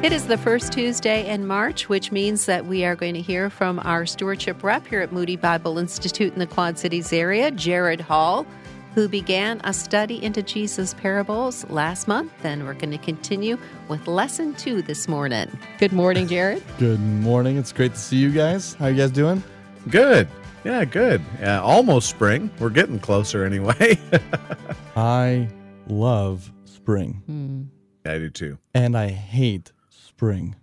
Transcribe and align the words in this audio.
It 0.00 0.12
is 0.12 0.28
the 0.28 0.38
first 0.38 0.72
Tuesday 0.72 1.28
in 1.28 1.44
March, 1.44 1.88
which 1.88 2.12
means 2.12 2.46
that 2.46 2.66
we 2.66 2.84
are 2.84 2.94
going 2.94 3.14
to 3.14 3.20
hear 3.20 3.50
from 3.50 3.80
our 3.80 4.06
stewardship 4.06 4.62
rep 4.62 4.86
here 4.86 5.00
at 5.00 5.10
Moody 5.10 5.34
Bible 5.34 5.76
Institute 5.76 6.32
in 6.32 6.38
the 6.38 6.46
Quad 6.46 6.78
Cities 6.78 7.12
area, 7.12 7.50
Jared 7.50 8.00
Hall, 8.00 8.46
who 8.94 9.08
began 9.08 9.60
a 9.64 9.72
study 9.72 10.22
into 10.22 10.40
Jesus' 10.40 10.94
parables 10.94 11.68
last 11.68 12.06
month. 12.06 12.32
And 12.44 12.64
we're 12.64 12.74
going 12.74 12.92
to 12.92 12.98
continue 12.98 13.58
with 13.88 14.06
lesson 14.06 14.54
two 14.54 14.82
this 14.82 15.08
morning. 15.08 15.50
Good 15.78 15.92
morning, 15.92 16.28
Jared. 16.28 16.62
Good 16.78 17.00
morning. 17.00 17.56
It's 17.58 17.72
great 17.72 17.94
to 17.94 17.98
see 17.98 18.18
you 18.18 18.30
guys. 18.30 18.74
How 18.74 18.86
you 18.86 18.96
guys 18.96 19.10
doing? 19.10 19.42
Good. 19.88 20.28
Yeah, 20.62 20.84
good. 20.84 21.20
Yeah, 21.40 21.60
almost 21.60 22.08
spring. 22.08 22.52
We're 22.60 22.70
getting 22.70 23.00
closer 23.00 23.44
anyway. 23.44 23.98
I 24.96 25.48
love 25.88 26.52
spring. 26.66 27.22
Hmm. 27.26 27.62
I 28.08 28.18
do 28.18 28.30
too. 28.30 28.58
And 28.74 28.96
I 28.96 29.08
hate 29.08 29.72
spring. 30.18 30.56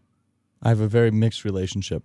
I 0.61 0.67
have 0.69 0.81
a 0.81 0.87
very 0.87 1.11
mixed 1.11 1.45
relationship. 1.45 2.03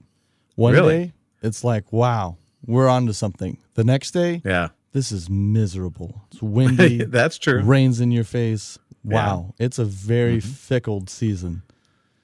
One 0.55 0.73
Really? 0.73 0.99
day, 1.07 1.13
it's 1.43 1.65
like, 1.65 1.93
wow, 1.93 2.37
we're 2.65 2.87
on 2.89 3.07
to 3.07 3.13
something. 3.13 3.59
The 3.75 3.83
next 3.83 4.13
day, 4.13 4.41
Yeah, 4.45 4.69
this 4.93 5.11
is 5.11 5.29
miserable. 5.29 6.23
It's 6.31 6.41
windy, 6.41 7.05
that's 7.09 7.39
true. 7.39 7.61
rains 7.63 8.01
in 8.01 8.13
your 8.13 8.23
face. 8.23 8.79
Wow. 9.03 9.55
It's 9.59 9.81
a 9.81 9.85
very 9.85 10.39
mm-hmm. 10.39 10.49
fickle 10.49 11.03
season. 11.09 11.63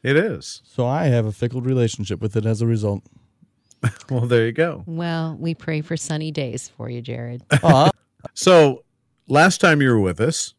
It 0.05 0.16
is. 0.16 0.62
So 0.64 0.86
I 0.86 1.06
have 1.06 1.27
a 1.27 1.33
fickle 1.33 1.61
relationship 1.61 2.20
with 2.20 2.36
it 2.36 2.47
as 2.47 2.62
a 2.62 2.66
result. 2.66 3.02
Well, 4.11 4.27
there 4.27 4.47
you 4.47 4.52
go. 4.52 4.84
Well, 4.86 5.36
we 5.38 5.55
pray 5.55 5.80
for 5.80 5.97
sunny 5.97 6.30
days 6.30 6.69
for 6.69 6.88
you, 6.88 7.02
Jared. 7.02 7.42
Aw. 7.50 7.56
Uh-huh. 7.64 7.91
So, 8.34 8.84
last 9.28 9.61
time 9.61 9.80
you 9.80 9.91
were 9.91 10.00
with 10.00 10.20
us, 10.20 10.55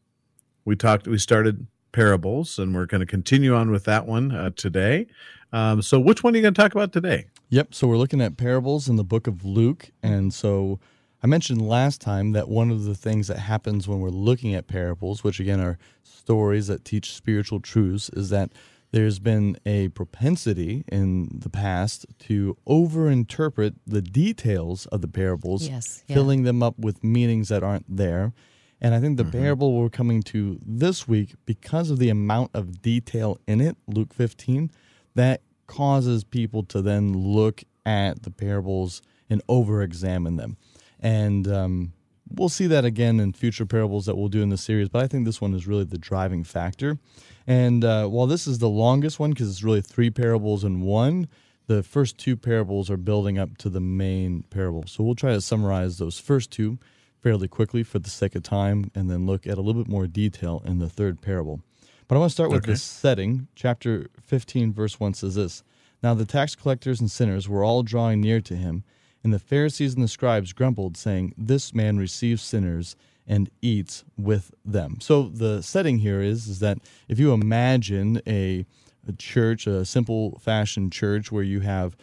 we 0.63 0.75
talked. 0.77 1.07
We 1.07 1.17
started 1.17 1.67
parables, 1.91 2.59
and 2.59 2.73
we're 2.75 2.85
going 2.85 3.01
to 3.01 3.07
continue 3.07 3.55
on 3.55 3.71
with 3.71 3.83
that 3.85 4.05
one 4.05 4.31
uh, 4.31 4.51
today. 4.55 5.07
Um, 5.51 5.81
so, 5.81 5.99
which 5.99 6.23
one 6.23 6.33
are 6.33 6.37
you 6.37 6.41
going 6.41 6.53
to 6.53 6.61
talk 6.61 6.73
about 6.73 6.91
today? 6.91 7.25
Yep. 7.49 7.73
So 7.73 7.87
we're 7.87 7.97
looking 7.97 8.19
at 8.21 8.35
parables 8.37 8.89
in 8.89 8.97
the 8.97 9.03
book 9.03 9.25
of 9.27 9.45
Luke. 9.45 9.91
And 10.03 10.33
so 10.33 10.79
I 11.23 11.27
mentioned 11.27 11.61
last 11.61 12.01
time 12.01 12.33
that 12.33 12.49
one 12.49 12.69
of 12.69 12.83
the 12.83 12.95
things 12.95 13.27
that 13.29 13.39
happens 13.39 13.87
when 13.87 13.99
we're 14.01 14.09
looking 14.09 14.53
at 14.53 14.67
parables, 14.67 15.23
which 15.23 15.39
again 15.39 15.61
are 15.61 15.77
stories 16.03 16.67
that 16.67 16.83
teach 16.83 17.13
spiritual 17.13 17.61
truths, 17.61 18.09
is 18.09 18.29
that 18.31 18.51
there's 18.91 19.19
been 19.19 19.57
a 19.65 19.87
propensity 19.89 20.83
in 20.91 21.29
the 21.31 21.49
past 21.49 22.05
to 22.19 22.57
overinterpret 22.67 23.75
the 23.85 24.01
details 24.01 24.85
of 24.87 25.01
the 25.01 25.07
parables, 25.07 25.67
Yes, 25.67 26.03
yeah. 26.07 26.15
filling 26.15 26.43
them 26.43 26.61
up 26.61 26.77
with 26.77 27.03
meanings 27.03 27.49
that 27.49 27.63
aren't 27.63 27.85
there. 27.87 28.33
And 28.79 28.93
I 28.93 28.99
think 28.99 29.17
the 29.17 29.25
parable 29.25 29.73
we're 29.73 29.89
coming 29.89 30.21
to 30.23 30.59
this 30.63 31.07
week, 31.07 31.33
because 31.45 31.89
of 31.89 31.97
the 31.97 32.09
amount 32.09 32.51
of 32.53 32.81
detail 32.81 33.39
in 33.47 33.59
it, 33.59 33.75
Luke 33.87 34.13
15, 34.13 34.71
that 35.15 35.41
causes 35.65 36.23
people 36.23 36.63
to 36.63 36.81
then 36.81 37.13
look 37.13 37.63
at 37.85 38.23
the 38.23 38.31
parables 38.31 39.01
and 39.29 39.41
over 39.49 39.81
examine 39.81 40.37
them. 40.37 40.57
And 40.99 41.47
um, 41.47 41.93
we'll 42.29 42.49
see 42.49 42.67
that 42.67 42.85
again 42.85 43.19
in 43.19 43.33
future 43.33 43.65
parables 43.65 44.05
that 44.05 44.15
we'll 44.15 44.29
do 44.29 44.41
in 44.41 44.49
the 44.49 44.57
series, 44.57 44.89
but 44.89 45.03
I 45.03 45.07
think 45.07 45.25
this 45.25 45.41
one 45.41 45.53
is 45.53 45.67
really 45.67 45.83
the 45.83 45.97
driving 45.97 46.43
factor. 46.43 46.99
And 47.45 47.83
uh, 47.83 48.07
while 48.07 48.27
this 48.27 48.47
is 48.47 48.59
the 48.59 48.69
longest 48.69 49.19
one, 49.19 49.31
because 49.31 49.49
it's 49.49 49.63
really 49.63 49.81
three 49.81 50.09
parables 50.09 50.63
in 50.63 50.81
one, 50.81 51.27
the 51.67 51.83
first 51.83 52.17
two 52.17 52.37
parables 52.37 52.89
are 52.89 52.97
building 52.97 53.37
up 53.37 53.57
to 53.57 53.69
the 53.69 53.81
main 53.81 54.43
parable. 54.43 54.83
So 54.87 55.03
we'll 55.03 55.15
try 55.15 55.33
to 55.33 55.41
summarize 55.41 55.97
those 55.97 56.19
first 56.19 56.51
two 56.51 56.77
fairly 57.21 57.47
quickly 57.47 57.83
for 57.83 57.99
the 57.99 58.09
sake 58.09 58.35
of 58.35 58.43
time, 58.43 58.91
and 58.95 59.09
then 59.09 59.25
look 59.25 59.45
at 59.47 59.57
a 59.57 59.61
little 59.61 59.81
bit 59.83 59.89
more 59.91 60.07
detail 60.07 60.61
in 60.65 60.79
the 60.79 60.89
third 60.89 61.21
parable. 61.21 61.61
But 62.07 62.15
I 62.15 62.19
want 62.19 62.29
to 62.29 62.33
start 62.33 62.51
with 62.51 62.63
Okay. 62.63 62.73
the 62.73 62.77
setting. 62.77 63.47
Chapter 63.55 64.07
15, 64.21 64.71
verse 64.73 64.99
1 64.99 65.13
says 65.15 65.35
this 65.35 65.63
Now 66.01 66.13
the 66.13 66.25
tax 66.25 66.55
collectors 66.55 66.99
and 67.01 67.11
sinners 67.11 67.49
were 67.49 67.63
all 67.63 67.83
drawing 67.83 68.21
near 68.21 68.39
to 68.41 68.55
him, 68.55 68.83
and 69.23 69.33
the 69.33 69.39
Pharisees 69.39 69.93
and 69.95 70.03
the 70.03 70.07
scribes 70.07 70.53
grumbled, 70.53 70.95
saying, 70.95 71.33
This 71.37 71.73
man 71.73 71.97
receives 71.97 72.41
sinners 72.43 72.95
and 73.25 73.49
eats 73.61 74.05
with 74.15 74.51
them. 74.63 74.99
So 75.01 75.23
the 75.23 75.61
setting 75.61 75.97
here 75.97 76.21
is, 76.21 76.47
is 76.47 76.59
that 76.59 76.77
if 77.09 77.19
you 77.19 77.33
imagine 77.33 78.21
a, 78.25 78.65
a 79.05 79.11
church, 79.11 79.67
a 79.67 79.83
simple 79.83 80.39
fashion 80.39 80.89
church 80.89 81.29
where 81.29 81.43
you 81.43 81.59
have 81.59 81.97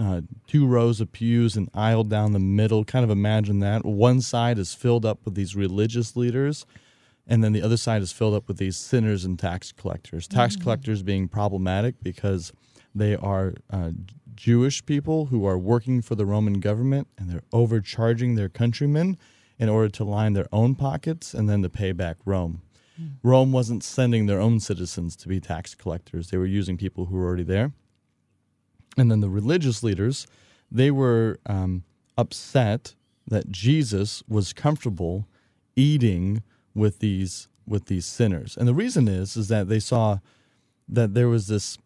uh, 0.00 0.20
two 0.46 0.66
rows 0.66 1.00
of 1.00 1.12
pews, 1.12 1.56
an 1.56 1.68
aisle 1.74 2.04
down 2.04 2.32
the 2.32 2.38
middle. 2.38 2.84
Kind 2.84 3.04
of 3.04 3.10
imagine 3.10 3.60
that. 3.60 3.84
One 3.84 4.20
side 4.20 4.58
is 4.58 4.74
filled 4.74 5.04
up 5.04 5.24
with 5.24 5.34
these 5.34 5.56
religious 5.56 6.16
leaders, 6.16 6.66
and 7.26 7.42
then 7.42 7.52
the 7.52 7.62
other 7.62 7.76
side 7.76 8.02
is 8.02 8.12
filled 8.12 8.34
up 8.34 8.48
with 8.48 8.58
these 8.58 8.76
sinners 8.76 9.24
and 9.24 9.38
tax 9.38 9.72
collectors. 9.72 10.28
Tax 10.28 10.56
collectors 10.56 11.02
being 11.02 11.28
problematic 11.28 11.96
because 12.02 12.52
they 12.94 13.16
are 13.16 13.54
uh, 13.70 13.90
Jewish 14.34 14.84
people 14.84 15.26
who 15.26 15.46
are 15.46 15.58
working 15.58 16.02
for 16.02 16.14
the 16.14 16.26
Roman 16.26 16.60
government 16.60 17.08
and 17.18 17.28
they're 17.30 17.42
overcharging 17.52 18.34
their 18.34 18.48
countrymen 18.48 19.16
in 19.58 19.68
order 19.68 19.88
to 19.88 20.04
line 20.04 20.34
their 20.34 20.48
own 20.52 20.74
pockets 20.74 21.32
and 21.32 21.48
then 21.48 21.62
to 21.62 21.70
pay 21.70 21.92
back 21.92 22.16
Rome. 22.24 22.60
Rome 23.22 23.52
wasn't 23.52 23.84
sending 23.84 24.26
their 24.26 24.40
own 24.40 24.60
citizens 24.60 25.16
to 25.16 25.28
be 25.28 25.40
tax 25.40 25.74
collectors, 25.74 26.30
they 26.30 26.38
were 26.38 26.46
using 26.46 26.78
people 26.78 27.06
who 27.06 27.16
were 27.16 27.26
already 27.26 27.42
there. 27.42 27.72
And 28.96 29.10
then 29.10 29.20
the 29.20 29.28
religious 29.28 29.82
leaders, 29.82 30.26
they 30.70 30.90
were 30.90 31.38
um, 31.46 31.84
upset 32.16 32.94
that 33.26 33.50
Jesus 33.50 34.22
was 34.28 34.52
comfortable 34.52 35.26
eating 35.74 36.42
with 36.74 37.00
these 37.00 37.48
with 37.66 37.86
these 37.86 38.06
sinners. 38.06 38.56
And 38.56 38.68
the 38.68 38.74
reason 38.74 39.08
is 39.08 39.36
is 39.36 39.48
that 39.48 39.68
they 39.68 39.80
saw 39.80 40.18
that 40.88 41.14
there 41.14 41.28
was 41.28 41.48
this 41.48 41.78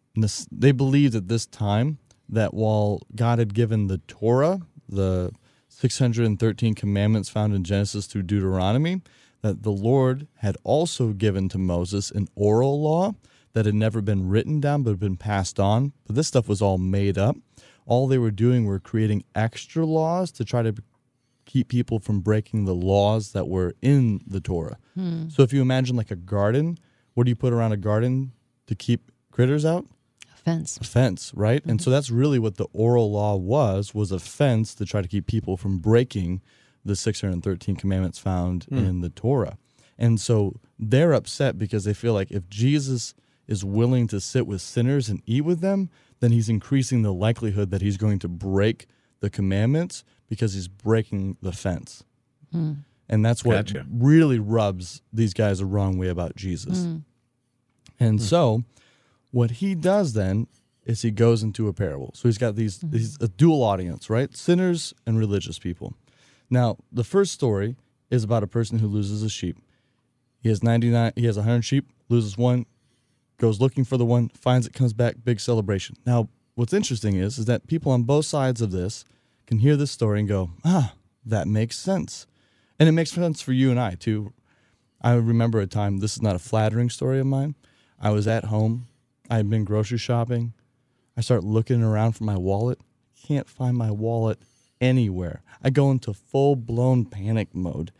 they 0.50 0.72
believed 0.72 1.14
at 1.14 1.28
this 1.28 1.46
time 1.46 1.98
that 2.28 2.52
while 2.54 3.00
God 3.14 3.38
had 3.38 3.54
given 3.54 3.86
the 3.86 3.98
Torah, 3.98 4.60
the 4.88 5.32
613 5.68 6.74
commandments 6.74 7.28
found 7.28 7.54
in 7.54 7.64
Genesis 7.64 8.06
through 8.06 8.22
Deuteronomy, 8.22 9.02
that 9.42 9.62
the 9.62 9.72
Lord 9.72 10.26
had 10.38 10.56
also 10.62 11.08
given 11.08 11.48
to 11.48 11.58
Moses 11.58 12.10
an 12.10 12.28
oral 12.34 12.82
law 12.82 13.14
that 13.52 13.66
had 13.66 13.74
never 13.74 14.00
been 14.00 14.28
written 14.28 14.60
down 14.60 14.82
but 14.82 14.90
had 14.90 15.00
been 15.00 15.16
passed 15.16 15.58
on. 15.58 15.92
But 16.06 16.16
this 16.16 16.28
stuff 16.28 16.48
was 16.48 16.62
all 16.62 16.78
made 16.78 17.18
up. 17.18 17.36
All 17.86 18.06
they 18.06 18.18
were 18.18 18.30
doing 18.30 18.64
were 18.64 18.78
creating 18.78 19.24
extra 19.34 19.84
laws 19.84 20.30
to 20.32 20.44
try 20.44 20.62
to 20.62 20.74
keep 21.46 21.68
people 21.68 21.98
from 21.98 22.20
breaking 22.20 22.64
the 22.64 22.74
laws 22.74 23.32
that 23.32 23.48
were 23.48 23.74
in 23.82 24.20
the 24.26 24.40
Torah. 24.40 24.78
Hmm. 24.94 25.28
So 25.28 25.42
if 25.42 25.52
you 25.52 25.60
imagine 25.60 25.96
like 25.96 26.12
a 26.12 26.16
garden, 26.16 26.78
what 27.14 27.24
do 27.24 27.30
you 27.30 27.36
put 27.36 27.52
around 27.52 27.72
a 27.72 27.76
garden 27.76 28.32
to 28.68 28.76
keep 28.76 29.10
critters 29.32 29.64
out? 29.64 29.84
Fence. 30.44 30.78
A 30.80 30.84
fence, 30.84 31.32
right? 31.34 31.62
And 31.64 31.78
mm-hmm. 31.78 31.84
so 31.84 31.90
that's 31.90 32.10
really 32.10 32.38
what 32.38 32.56
the 32.56 32.66
oral 32.72 33.10
law 33.10 33.34
was 33.36 33.94
was 33.94 34.12
a 34.12 34.18
fence 34.20 34.74
to 34.76 34.86
try 34.86 35.02
to 35.02 35.08
keep 35.08 35.26
people 35.26 35.56
from 35.56 35.78
breaking 35.78 36.40
the 36.84 36.96
613 36.96 37.76
commandments 37.76 38.18
found 38.18 38.64
hmm. 38.64 38.78
in 38.78 39.00
the 39.00 39.10
Torah. 39.10 39.58
And 39.98 40.20
so 40.20 40.54
they're 40.78 41.12
upset 41.12 41.58
because 41.58 41.84
they 41.84 41.92
feel 41.92 42.14
like 42.14 42.30
if 42.30 42.48
Jesus 42.48 43.14
is 43.50 43.64
willing 43.64 44.06
to 44.06 44.20
sit 44.20 44.46
with 44.46 44.62
sinners 44.62 45.08
and 45.08 45.20
eat 45.26 45.42
with 45.42 45.60
them, 45.60 45.90
then 46.20 46.30
he's 46.30 46.48
increasing 46.48 47.02
the 47.02 47.12
likelihood 47.12 47.70
that 47.72 47.82
he's 47.82 47.96
going 47.96 48.20
to 48.20 48.28
break 48.28 48.86
the 49.18 49.28
commandments 49.28 50.04
because 50.28 50.54
he's 50.54 50.68
breaking 50.68 51.36
the 51.42 51.52
fence. 51.52 52.04
Hmm. 52.52 52.72
And 53.08 53.26
that's 53.26 53.44
what 53.44 53.66
Gotcha. 53.66 53.84
really 53.90 54.38
rubs 54.38 55.02
these 55.12 55.34
guys 55.34 55.58
the 55.58 55.66
wrong 55.66 55.98
way 55.98 56.08
about 56.08 56.36
Jesus. 56.36 56.84
Hmm. 56.84 56.98
And 57.98 58.20
hmm. 58.20 58.24
so 58.24 58.62
what 59.32 59.50
he 59.50 59.74
does 59.74 60.12
then 60.12 60.46
is 60.86 61.02
he 61.02 61.10
goes 61.10 61.42
into 61.42 61.66
a 61.66 61.72
parable. 61.72 62.12
So 62.14 62.28
he's 62.28 62.38
got 62.38 62.54
these, 62.54 62.78
these 62.78 63.18
a 63.20 63.28
dual 63.28 63.62
audience, 63.62 64.08
right? 64.08 64.34
Sinners 64.36 64.94
and 65.06 65.18
religious 65.18 65.58
people. 65.58 65.94
Now, 66.48 66.76
the 66.92 67.04
first 67.04 67.32
story 67.32 67.76
is 68.10 68.22
about 68.22 68.44
a 68.44 68.48
person 68.48 68.78
who 68.78 68.86
loses 68.86 69.22
a 69.24 69.28
sheep. 69.28 69.56
He 70.40 70.48
has 70.48 70.62
99 70.62 71.12
he 71.16 71.26
has 71.26 71.36
100 71.36 71.62
sheep, 71.62 71.90
loses 72.08 72.38
one, 72.38 72.64
goes 73.40 73.60
looking 73.60 73.84
for 73.84 73.96
the 73.96 74.04
one, 74.04 74.28
finds 74.28 74.66
it, 74.66 74.72
comes 74.72 74.92
back, 74.92 75.16
big 75.24 75.40
celebration. 75.40 75.96
Now, 76.06 76.28
what's 76.54 76.72
interesting 76.72 77.16
is 77.16 77.38
is 77.38 77.46
that 77.46 77.66
people 77.66 77.90
on 77.90 78.04
both 78.04 78.26
sides 78.26 78.60
of 78.60 78.70
this 78.70 79.04
can 79.46 79.58
hear 79.58 79.76
this 79.76 79.90
story 79.90 80.20
and 80.20 80.28
go, 80.28 80.50
"Ah, 80.64 80.94
that 81.26 81.48
makes 81.48 81.78
sense." 81.78 82.26
And 82.78 82.88
it 82.88 82.92
makes 82.92 83.10
sense 83.10 83.42
for 83.42 83.52
you 83.52 83.70
and 83.70 83.80
I 83.80 83.94
too. 83.94 84.32
I 85.00 85.14
remember 85.14 85.60
a 85.60 85.66
time, 85.66 85.98
this 85.98 86.12
is 86.12 86.22
not 86.22 86.36
a 86.36 86.38
flattering 86.38 86.90
story 86.90 87.18
of 87.18 87.26
mine. 87.26 87.54
I 87.98 88.10
was 88.10 88.26
at 88.28 88.44
home. 88.44 88.86
I 89.30 89.38
had 89.38 89.48
been 89.48 89.64
grocery 89.64 89.98
shopping. 89.98 90.52
I 91.16 91.22
start 91.22 91.42
looking 91.42 91.82
around 91.82 92.12
for 92.12 92.24
my 92.24 92.36
wallet. 92.36 92.78
Can't 93.26 93.48
find 93.48 93.76
my 93.76 93.90
wallet 93.90 94.38
anywhere. 94.80 95.42
I 95.62 95.70
go 95.70 95.90
into 95.90 96.12
full 96.12 96.56
blown 96.56 97.06
panic 97.06 97.54
mode. 97.54 97.92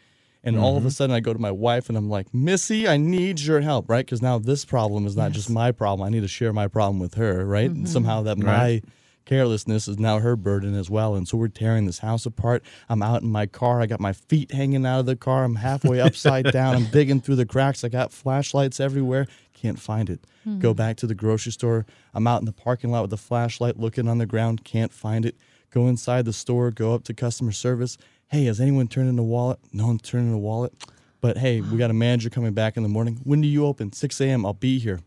And 0.43 0.59
all 0.59 0.77
of 0.77 0.85
a 0.85 0.87
mm-hmm. 0.87 0.93
sudden, 0.93 1.15
I 1.15 1.21
go 1.21 1.35
to 1.35 1.39
my 1.39 1.51
wife 1.51 1.89
and 1.89 1.99
I'm 1.99 2.09
like, 2.09 2.33
Missy, 2.33 2.89
I 2.89 2.97
need 2.97 3.41
your 3.41 3.61
help, 3.61 3.91
right? 3.91 4.05
Because 4.05 4.23
now 4.23 4.39
this 4.39 4.65
problem 4.65 5.07
is 5.07 5.15
not 5.15 5.33
just 5.33 5.51
my 5.51 5.71
problem. 5.71 6.07
I 6.07 6.11
need 6.11 6.23
to 6.23 6.29
share 6.29 6.53
my 6.53 6.67
problem 6.67 6.99
with 6.99 7.15
her, 7.15 7.45
right? 7.45 7.71
And 7.71 7.87
somehow 7.89 8.23
mm-hmm. 8.23 8.41
that 8.41 8.47
my 8.47 8.83
carelessness 9.27 9.87
is 9.87 9.99
now 9.99 10.19
her 10.19 10.37
burden 10.37 10.75
as 10.75 10.89
well. 10.89 11.15
And 11.15 11.29
so 11.29 11.37
we're 11.37 11.49
tearing 11.49 11.85
this 11.85 11.99
house 11.99 12.25
apart. 12.25 12.65
I'm 12.89 13.03
out 13.03 13.23
in 13.23 13.29
my 13.29 13.47
car. 13.47 13.83
I 13.83 13.87
got 13.87 14.01
my 14.01 14.15
feet 14.15 14.51
hanging 14.53 14.87
out 14.87 15.01
of 15.01 15.07
the 15.07 15.15
car. 15.15 15.45
I'm 15.45 15.57
halfway 15.57 16.01
upside 16.01 16.47
down. 16.53 16.75
I'm 16.75 16.87
digging 16.87 17.21
through 17.21 17.37
the 17.37 17.47
cracks. 17.47 17.85
I 17.85 17.89
got 17.89 18.13
flashlights 18.13 18.81
everywhere. 18.81 19.27
Can't 19.53 19.79
find 19.79 20.09
it. 20.09 20.21
Go 20.59 20.71
hmm. 20.71 20.77
back 20.77 20.97
to 20.97 21.07
the 21.07 21.15
grocery 21.15 21.53
store. 21.53 21.85
I'm 22.15 22.27
out 22.27 22.41
in 22.41 22.47
the 22.47 22.53
parking 22.53 22.91
lot 22.91 23.03
with 23.03 23.13
a 23.13 23.19
flashlight 23.19 23.79
looking 23.79 24.09
on 24.09 24.19
the 24.19 24.27
ground. 24.27 24.65
Can't 24.65 24.93
find 24.93 25.27
it. 25.27 25.37
Go 25.71 25.87
inside 25.87 26.25
the 26.25 26.33
store. 26.33 26.71
Go 26.71 26.95
up 26.95 27.05
to 27.05 27.15
customer 27.15 27.53
service. 27.53 27.99
Hey, 28.31 28.45
has 28.45 28.61
anyone 28.61 28.87
turned 28.87 29.09
in 29.09 29.19
a 29.19 29.25
wallet? 29.25 29.59
No 29.73 29.89
one's 29.89 30.03
turned 30.03 30.29
in 30.29 30.35
a 30.35 30.39
wallet. 30.39 30.73
But 31.21 31.39
hey, 31.39 31.61
we 31.61 31.77
got 31.77 31.91
a 31.91 31.95
manager 31.95 32.31
coming 32.31 32.53
back 32.53 32.77
in 32.77 32.85
the 32.85 32.89
morning. 32.89 33.21
When 33.25 33.41
do 33.41 33.49
you 33.49 33.67
open? 33.67 33.93
6 33.93 34.21
a.m. 34.21 34.47
I'll 34.47 34.53
be 34.53 34.79
here. 34.79 35.01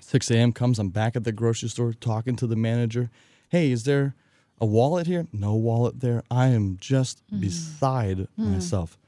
6 0.00 0.30
a.m. 0.30 0.52
comes, 0.52 0.78
I'm 0.78 0.88
back 0.88 1.14
at 1.16 1.24
the 1.24 1.32
grocery 1.32 1.68
store 1.68 1.92
talking 1.92 2.36
to 2.36 2.46
the 2.46 2.56
manager. 2.56 3.10
Hey, 3.50 3.70
is 3.70 3.84
there 3.84 4.14
a 4.58 4.64
wallet 4.64 5.06
here? 5.06 5.26
No 5.32 5.54
wallet 5.54 6.00
there. 6.00 6.22
I 6.30 6.46
am 6.48 6.78
just 6.80 7.22
mm. 7.30 7.40
beside 7.40 8.18
mm. 8.18 8.28
myself. 8.36 8.98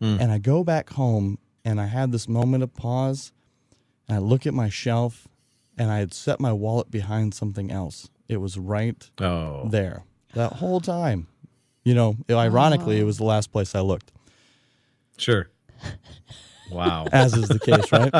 Mm. 0.00 0.20
And 0.20 0.30
I 0.30 0.38
go 0.38 0.62
back 0.62 0.90
home 0.90 1.38
and 1.64 1.80
I 1.80 1.86
had 1.86 2.12
this 2.12 2.28
moment 2.28 2.62
of 2.62 2.74
pause 2.74 3.32
and 4.06 4.16
I 4.16 4.20
look 4.20 4.46
at 4.46 4.52
my 4.52 4.68
shelf 4.68 5.26
and 5.78 5.90
I 5.90 6.00
had 6.00 6.12
set 6.12 6.38
my 6.38 6.52
wallet 6.52 6.90
behind 6.90 7.32
something 7.32 7.70
else. 7.70 8.10
It 8.28 8.36
was 8.36 8.58
right 8.58 9.10
Oh, 9.20 9.68
there 9.70 10.04
that 10.34 10.54
whole 10.54 10.80
time. 10.80 11.28
You 11.84 11.94
know, 11.94 12.16
ironically, 12.30 12.98
it 12.98 13.04
was 13.04 13.18
the 13.18 13.24
last 13.24 13.52
place 13.52 13.74
I 13.74 13.80
looked, 13.80 14.10
sure. 15.18 15.50
Wow. 16.70 17.06
as 17.12 17.34
is 17.34 17.48
the 17.48 17.58
case, 17.58 17.92
right? 17.92 18.10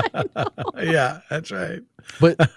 yeah, 0.85 1.21
that's 1.31 1.51
right. 1.51 1.81
But 2.21 2.37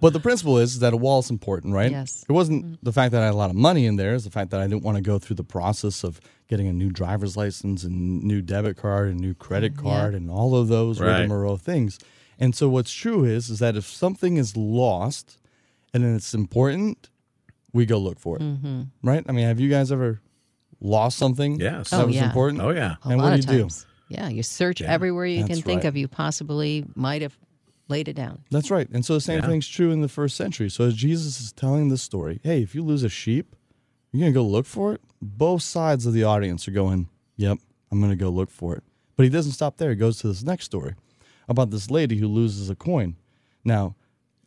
but 0.00 0.12
the 0.12 0.20
principle 0.20 0.58
is 0.58 0.80
that 0.80 0.92
a 0.92 0.96
wall 0.96 1.20
is 1.20 1.30
important, 1.30 1.72
right? 1.74 1.90
Yes. 1.90 2.24
It 2.28 2.32
wasn't 2.32 2.82
the 2.84 2.92
fact 2.92 3.12
that 3.12 3.22
I 3.22 3.26
had 3.26 3.34
a 3.34 3.36
lot 3.36 3.50
of 3.50 3.56
money 3.56 3.86
in 3.86 3.94
there, 3.96 4.14
is 4.14 4.24
the 4.24 4.30
fact 4.30 4.50
that 4.50 4.60
I 4.60 4.66
didn't 4.66 4.82
want 4.82 4.96
to 4.96 5.02
go 5.02 5.18
through 5.18 5.36
the 5.36 5.44
process 5.44 6.02
of 6.02 6.20
getting 6.48 6.66
a 6.66 6.72
new 6.72 6.90
driver's 6.90 7.36
license 7.36 7.84
and 7.84 8.22
new 8.24 8.42
debit 8.42 8.76
card 8.76 9.08
and 9.08 9.20
new 9.20 9.34
credit 9.34 9.76
card 9.76 10.14
and 10.14 10.28
all 10.28 10.56
of 10.56 10.66
those 10.66 11.00
Right. 11.00 11.20
rigmarole 11.20 11.56
things. 11.58 11.98
And 12.40 12.54
so 12.56 12.68
what's 12.68 12.92
true 12.92 13.24
is 13.24 13.50
is 13.50 13.60
that 13.60 13.76
if 13.76 13.84
something 13.86 14.36
is 14.36 14.56
lost 14.56 15.38
and 15.94 16.02
then 16.02 16.16
it's 16.16 16.34
important, 16.34 17.08
we 17.72 17.86
go 17.86 17.98
look 17.98 18.18
for 18.18 18.36
it. 18.36 18.42
Mm-hmm. 18.42 18.82
Right? 19.04 19.24
I 19.28 19.32
mean, 19.32 19.46
have 19.46 19.60
you 19.60 19.68
guys 19.70 19.92
ever 19.92 20.20
lost 20.80 21.18
something 21.18 21.60
Yes. 21.60 21.90
that 21.90 22.02
Oh, 22.02 22.06
was 22.06 22.16
yeah. 22.16 22.26
important? 22.26 22.62
Oh, 22.62 22.70
yeah. 22.70 22.96
A 23.04 23.08
And 23.10 23.18
lot 23.18 23.24
what 23.24 23.30
do 23.30 23.34
of 23.34 23.38
you 23.38 23.58
do? 23.58 23.60
times. 23.64 23.86
Yeah, 24.08 24.28
you 24.28 24.42
search 24.42 24.80
Yeah, 24.80 24.90
everywhere 24.92 25.26
you 25.26 25.44
can 25.44 25.60
think 25.62 25.82
right. 25.82 25.88
of. 25.88 25.96
You 25.96 26.08
possibly 26.08 26.84
might 26.94 27.22
have 27.22 27.36
laid 27.88 28.08
it 28.08 28.14
down. 28.14 28.42
That's 28.50 28.70
right. 28.70 28.88
And 28.92 29.04
so 29.04 29.14
the 29.14 29.20
same 29.20 29.40
Yeah. 29.40 29.46
thing's 29.46 29.68
true 29.68 29.90
in 29.92 30.00
the 30.00 30.08
first 30.08 30.36
century. 30.36 30.68
So 30.70 30.84
as 30.84 30.94
Jesus 30.94 31.40
is 31.40 31.52
telling 31.52 31.88
this 31.88 32.02
story, 32.02 32.40
hey, 32.42 32.62
if 32.62 32.74
you 32.74 32.82
lose 32.82 33.02
a 33.04 33.08
sheep, 33.08 33.54
you're 34.12 34.20
going 34.20 34.32
to 34.32 34.34
go 34.34 34.44
look 34.46 34.66
for 34.66 34.92
it. 34.94 35.00
Both 35.22 35.62
sides 35.62 36.06
of 36.06 36.12
the 36.12 36.24
audience 36.24 36.66
are 36.66 36.72
going, 36.72 37.08
yep, 37.36 37.58
I'm 37.92 38.00
going 38.00 38.10
to 38.10 38.16
go 38.16 38.28
look 38.30 38.50
for 38.50 38.74
it. 38.74 38.82
But 39.16 39.24
he 39.24 39.28
doesn't 39.30 39.52
stop 39.52 39.76
there. 39.76 39.90
He 39.90 39.96
goes 39.96 40.18
to 40.20 40.28
this 40.28 40.42
next 40.42 40.64
story 40.64 40.94
about 41.48 41.70
this 41.70 41.90
lady 41.90 42.16
who 42.16 42.26
loses 42.26 42.70
a 42.70 42.74
coin. 42.74 43.16
Now, 43.64 43.94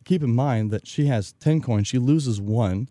keep 0.04 0.22
in 0.22 0.34
mind 0.34 0.70
that 0.72 0.86
she 0.86 1.06
has 1.06 1.32
10 1.34 1.60
coins. 1.62 1.86
She 1.86 1.98
loses 1.98 2.40
one. 2.40 2.88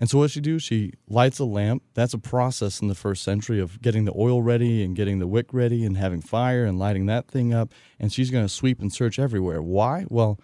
And 0.00 0.08
so 0.08 0.18
what 0.18 0.30
she 0.30 0.40
do? 0.40 0.58
She 0.60 0.92
lights 1.08 1.38
a 1.40 1.44
lamp. 1.44 1.82
That's 1.94 2.14
a 2.14 2.18
process 2.18 2.80
in 2.80 2.86
the 2.88 2.94
first 2.94 3.22
century 3.24 3.58
of 3.60 3.82
getting 3.82 4.04
the 4.04 4.12
oil 4.16 4.42
ready 4.42 4.84
and 4.84 4.94
getting 4.94 5.18
the 5.18 5.26
wick 5.26 5.46
ready 5.52 5.84
and 5.84 5.96
having 5.96 6.20
fire 6.20 6.64
and 6.64 6.78
lighting 6.78 7.06
that 7.06 7.26
thing 7.28 7.52
up. 7.52 7.72
And 7.98 8.12
she's 8.12 8.30
going 8.30 8.44
to 8.44 8.48
sweep 8.48 8.80
and 8.80 8.92
search 8.92 9.18
everywhere. 9.18 9.60
Why? 9.60 10.04
Well, 10.08 10.38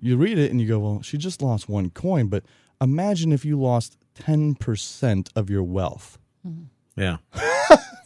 you 0.00 0.16
read 0.16 0.38
it 0.38 0.50
and 0.50 0.58
you 0.60 0.66
go, 0.66 0.78
well, 0.78 1.02
she 1.02 1.18
just 1.18 1.42
lost 1.42 1.68
one 1.68 1.90
coin. 1.90 2.28
But 2.28 2.44
imagine 2.80 3.30
if 3.32 3.44
you 3.44 3.60
lost 3.60 3.98
10% 4.14 5.28
of 5.36 5.50
your 5.50 5.62
wealth. 5.62 6.18
Yeah. 6.96 7.18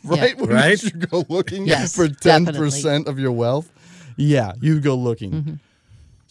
Right? 0.05 0.37
Wouldn't 0.37 0.50
Right? 0.50 0.82
you 0.82 0.90
go 0.90 1.25
looking 1.31 1.64
Yes, 1.67 1.96
for 1.96 2.08
10% 2.08 2.20
definitely. 2.44 3.05
of 3.11 3.19
your 3.19 3.32
wealth? 3.32 3.73
Yeah, 4.19 4.52
you 4.61 4.81
go 4.81 4.94
looking. 4.96 5.31
Mm-hmm. 5.32 5.55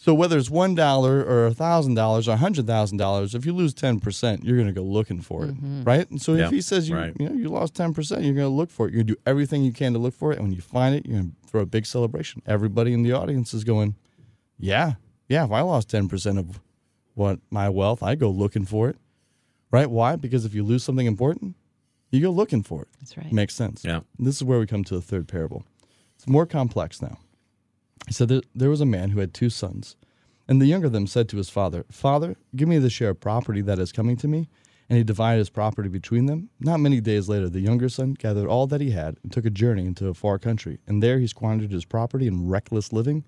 So 0.03 0.15
whether 0.15 0.36
it's 0.36 0.50
one 0.50 0.74
dollar 0.74 1.21
or 1.24 1.45
a 1.45 1.53
thousand 1.53 1.94
dollars 1.94 2.27
or 2.27 2.31
a 2.31 2.38
hundred 2.38 2.65
thousand 2.65 2.98
dollars, 2.98 3.36
if 3.36 3.45
you 3.45 3.53
lose 3.53 3.71
ten 3.71 4.00
percent, 4.00 4.44
you're 4.44 4.57
gonna 4.57 4.71
go 4.71 4.81
looking 4.81 5.21
for 5.21 5.44
it, 5.45 5.51
Mm-hmm. 5.53 5.83
right? 5.83 6.09
And 6.09 6.19
so 6.19 6.33
Yeah, 6.33 6.45
if 6.45 6.51
he 6.51 6.59
says 6.59 6.89
you, 6.89 6.95
right. 6.95 7.13
you 7.19 7.30
know 7.30 7.36
you 7.36 7.50
lost 7.50 7.75
ten 7.75 7.94
percent, 7.94 8.24
you're 8.24 8.33
gonna 8.33 8.50
look 8.50 8.71
for 8.71 8.88
it. 8.88 8.94
You're 8.94 9.03
gonna 9.03 9.13
do 9.13 9.21
everything 9.27 9.63
you 9.63 9.71
can 9.71 9.94
to 9.94 10.00
look 10.00 10.15
for 10.15 10.31
it, 10.31 10.39
and 10.39 10.48
when 10.48 10.53
you 10.56 10.62
find 10.62 10.95
it, 10.95 11.06
you're 11.06 11.18
gonna 11.19 11.33
throw 11.45 11.62
a 11.62 11.65
big 11.68 11.86
celebration. 11.86 12.42
Everybody 12.48 12.94
in 12.94 13.03
the 13.03 13.12
audience 13.12 13.53
is 13.53 13.63
going, 13.63 13.94
"Yeah, 14.57 14.94
yeah." 15.30 15.45
If 15.45 15.51
I 15.51 15.62
lost 15.62 15.89
ten 15.89 16.07
percent 16.09 16.39
of 16.39 16.59
what 17.13 17.39
my 17.51 17.69
wealth, 17.69 18.01
I 18.01 18.15
go 18.15 18.31
looking 18.31 18.65
for 18.65 18.89
it, 18.89 18.98
right? 19.69 19.89
Why? 19.89 20.15
Because 20.15 20.45
if 20.45 20.56
you 20.56 20.63
lose 20.63 20.83
something 20.83 21.06
important, 21.06 21.56
you 22.09 22.21
go 22.21 22.31
looking 22.31 22.63
for 22.63 22.81
it. 22.81 22.88
That's 23.00 23.15
right. 23.18 23.31
Makes 23.31 23.53
sense. 23.53 23.83
Yeah. 23.86 24.00
This 24.18 24.38
is 24.38 24.44
where 24.44 24.57
we 24.57 24.65
come 24.65 24.83
to 24.86 24.95
the 24.95 25.01
third 25.01 25.27
parable. 25.27 25.63
It's 26.15 26.27
more 26.27 26.48
complex 26.48 27.03
now. 27.03 27.19
He 28.07 28.13
said 28.13 28.27
that 28.30 28.45
there 28.53 28.69
was 28.69 28.81
a 28.81 28.86
man 28.86 29.12
who 29.12 29.19
had 29.19 29.33
two 29.33 29.50
sons, 29.50 29.95
and 30.48 30.62
the 30.62 30.65
younger 30.65 30.88
of 30.88 30.94
them 30.94 31.07
said 31.07 31.30
to 31.30 31.38
his 31.38 31.50
father, 31.50 31.86
Father, 31.89 32.36
give 32.56 32.68
me 32.68 32.77
the 32.77 32.89
share 32.89 33.12
of 33.12 33.19
property 33.19 33.62
that 33.62 33.80
is 33.80 33.92
coming 33.92 34.18
to 34.18 34.27
me. 34.27 34.50
And 34.89 34.98
he 34.98 35.06
divided 35.06 35.38
his 35.38 35.50
property 35.50 35.88
between 35.88 36.25
them. 36.25 36.50
Not 36.59 36.81
many 36.81 37.00
days 37.00 37.30
later, 37.30 37.48
the 37.48 37.62
younger 37.62 37.88
son 37.88 38.13
gathered 38.13 38.50
all 38.50 38.68
that 38.68 38.81
he 38.81 38.92
had 38.92 39.15
and 39.24 39.31
took 39.31 39.45
a 39.45 39.50
journey 39.50 39.86
into 39.86 40.09
a 40.09 40.13
far 40.13 40.38
country. 40.38 40.80
And 40.86 41.01
there 41.01 41.18
he 41.18 41.27
squandered 41.27 41.71
his 41.71 41.86
property 41.86 42.27
in 42.27 42.50
reckless 42.50 42.92
living. 42.92 43.24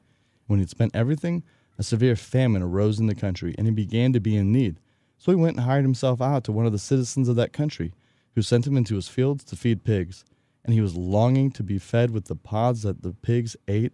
When 0.47 0.59
he'd 0.59 0.69
spent 0.69 0.93
everything, 0.93 1.43
a 1.77 1.83
severe 1.83 2.17
famine 2.17 2.61
arose 2.61 2.99
in 2.99 3.07
the 3.07 3.15
country, 3.15 3.55
and 3.57 3.65
he 3.65 3.71
began 3.71 4.11
to 4.11 4.19
be 4.19 4.35
in 4.35 4.51
need. 4.51 4.81
So 5.17 5.31
he 5.31 5.37
went 5.37 5.55
and 5.55 5.65
hired 5.65 5.85
himself 5.85 6.21
out 6.21 6.43
to 6.43 6.51
one 6.51 6.65
of 6.65 6.73
the 6.73 6.79
citizens 6.79 7.29
of 7.29 7.37
that 7.37 7.53
country, 7.53 7.93
who 8.35 8.41
sent 8.41 8.67
him 8.67 8.75
into 8.75 8.95
his 8.95 9.07
fields 9.07 9.45
to 9.45 9.55
feed 9.55 9.85
pigs. 9.85 10.25
And 10.65 10.73
he 10.73 10.81
was 10.81 10.97
longing 10.97 11.49
to 11.51 11.63
be 11.63 11.77
fed 11.77 12.11
with 12.11 12.25
the 12.25 12.35
pods 12.35 12.81
that 12.81 13.03
the 13.03 13.13
pigs 13.13 13.55
ate, 13.69 13.93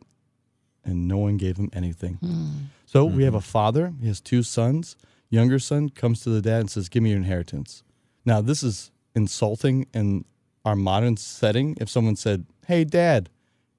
and 0.89 1.07
no 1.07 1.17
one 1.17 1.37
gave 1.37 1.57
him 1.57 1.69
anything. 1.73 2.15
Hmm. 2.15 2.49
So 2.85 3.05
we 3.05 3.11
mm-hmm. 3.11 3.23
have 3.23 3.33
a 3.35 3.41
father, 3.41 3.93
he 4.01 4.07
has 4.07 4.19
two 4.19 4.43
sons. 4.43 4.95
Younger 5.29 5.59
son 5.59 5.89
comes 5.89 6.21
to 6.21 6.29
the 6.29 6.41
dad 6.41 6.61
and 6.61 6.71
says, 6.71 6.89
Give 6.89 7.03
me 7.03 7.09
your 7.09 7.19
inheritance. 7.19 7.83
Now, 8.25 8.41
this 8.41 8.63
is 8.63 8.91
insulting 9.15 9.85
in 9.93 10.25
our 10.65 10.75
modern 10.75 11.17
setting. 11.17 11.77
If 11.79 11.89
someone 11.89 12.15
said, 12.15 12.45
Hey, 12.65 12.83
dad, 12.83 13.29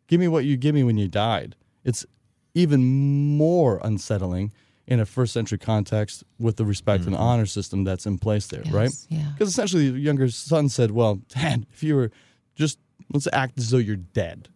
give 0.06 0.20
me 0.20 0.28
what 0.28 0.44
you 0.44 0.56
give 0.56 0.74
me 0.74 0.84
when 0.84 0.96
you 0.96 1.08
died, 1.08 1.56
it's 1.84 2.06
even 2.54 3.36
more 3.36 3.80
unsettling 3.82 4.52
in 4.86 5.00
a 5.00 5.06
first 5.06 5.32
century 5.32 5.58
context 5.58 6.24
with 6.38 6.56
the 6.56 6.64
respect 6.64 7.04
and 7.04 7.14
mm-hmm. 7.14 7.22
honor 7.22 7.46
system 7.46 7.84
that's 7.84 8.06
in 8.06 8.18
place 8.18 8.46
there, 8.46 8.62
right? 8.70 8.90
Yes, 8.90 9.06
yeah. 9.08 9.26
Because 9.32 9.48
essentially, 9.48 9.90
the 9.90 9.98
younger 9.98 10.28
son 10.30 10.68
said, 10.68 10.92
Well, 10.92 11.16
dad, 11.28 11.66
if 11.72 11.82
you 11.82 11.96
were 11.96 12.12
just, 12.54 12.78
let's 13.12 13.26
act 13.32 13.58
as 13.58 13.70
though 13.70 13.78
you're 13.78 13.96
dead 13.96 14.48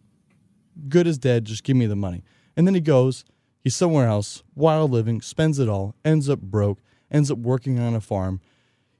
good 0.89 1.07
as 1.07 1.17
dead, 1.17 1.45
just 1.45 1.63
give 1.63 1.75
me 1.75 1.85
the 1.85 1.95
money. 1.95 2.23
And 2.55 2.65
then 2.65 2.75
he 2.75 2.81
goes, 2.81 3.25
he's 3.59 3.75
somewhere 3.75 4.07
else, 4.07 4.43
wild 4.55 4.91
living, 4.91 5.21
spends 5.21 5.59
it 5.59 5.69
all, 5.69 5.95
ends 6.03 6.29
up 6.29 6.41
broke, 6.41 6.79
ends 7.11 7.29
up 7.29 7.37
working 7.37 7.79
on 7.79 7.95
a 7.95 8.01
farm. 8.01 8.41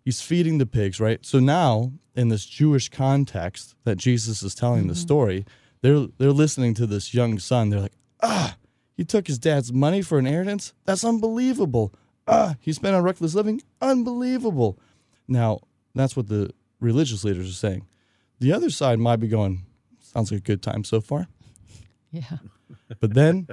He's 0.03 0.21
feeding 0.21 0.57
the 0.57 0.65
pigs, 0.65 0.99
right? 0.99 1.25
So 1.25 1.39
now, 1.39 1.93
in 2.15 2.29
this 2.29 2.45
Jewish 2.45 2.89
context 2.89 3.75
that 3.83 3.97
Jesus 3.97 4.43
is 4.43 4.53
telling 4.53 4.87
the 4.87 4.95
story, 4.95 5.45
they're 5.81 6.07
they're 6.17 6.31
listening 6.31 6.73
to 6.75 6.85
this 6.85 7.13
young 7.13 7.39
son. 7.39 7.69
They're 7.69 7.81
like, 7.81 7.97
ah, 8.21 8.55
he 8.95 9.03
took 9.03 9.27
his 9.27 9.39
dad's 9.39 9.73
money 9.73 10.01
for 10.01 10.17
an 10.17 10.27
inheritance? 10.27 10.73
That's 10.85 11.03
unbelievable. 11.03 11.93
Ah, 12.27 12.55
he 12.59 12.73
spent 12.73 12.95
on 12.95 13.03
reckless 13.03 13.35
living? 13.35 13.61
Unbelievable. 13.81 14.79
Now, 15.27 15.59
that's 15.93 16.15
what 16.15 16.27
the 16.27 16.51
religious 16.79 17.23
leaders 17.23 17.49
are 17.49 17.53
saying. 17.53 17.85
The 18.39 18.53
other 18.53 18.69
side 18.69 18.99
might 18.99 19.17
be 19.17 19.27
going, 19.27 19.65
sounds 19.99 20.31
like 20.31 20.39
a 20.39 20.43
good 20.43 20.61
time 20.61 20.83
so 20.83 21.01
far. 21.01 21.27
Yeah. 22.15 22.37
But 22.99 23.13
then 23.13 23.47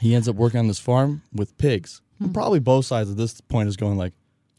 he 0.00 0.14
ends 0.14 0.28
up 0.28 0.36
working 0.36 0.60
on 0.60 0.68
this 0.68 0.78
farm 0.78 1.22
with 1.32 1.56
pigs. 1.58 2.02
Hmm. 2.18 2.24
And 2.24 2.34
probably 2.34 2.60
both 2.60 2.86
sides 2.86 3.10
at 3.10 3.16
this 3.16 3.40
point 3.40 3.68
is 3.68 3.76
going 3.76 3.96
like, 3.96 4.12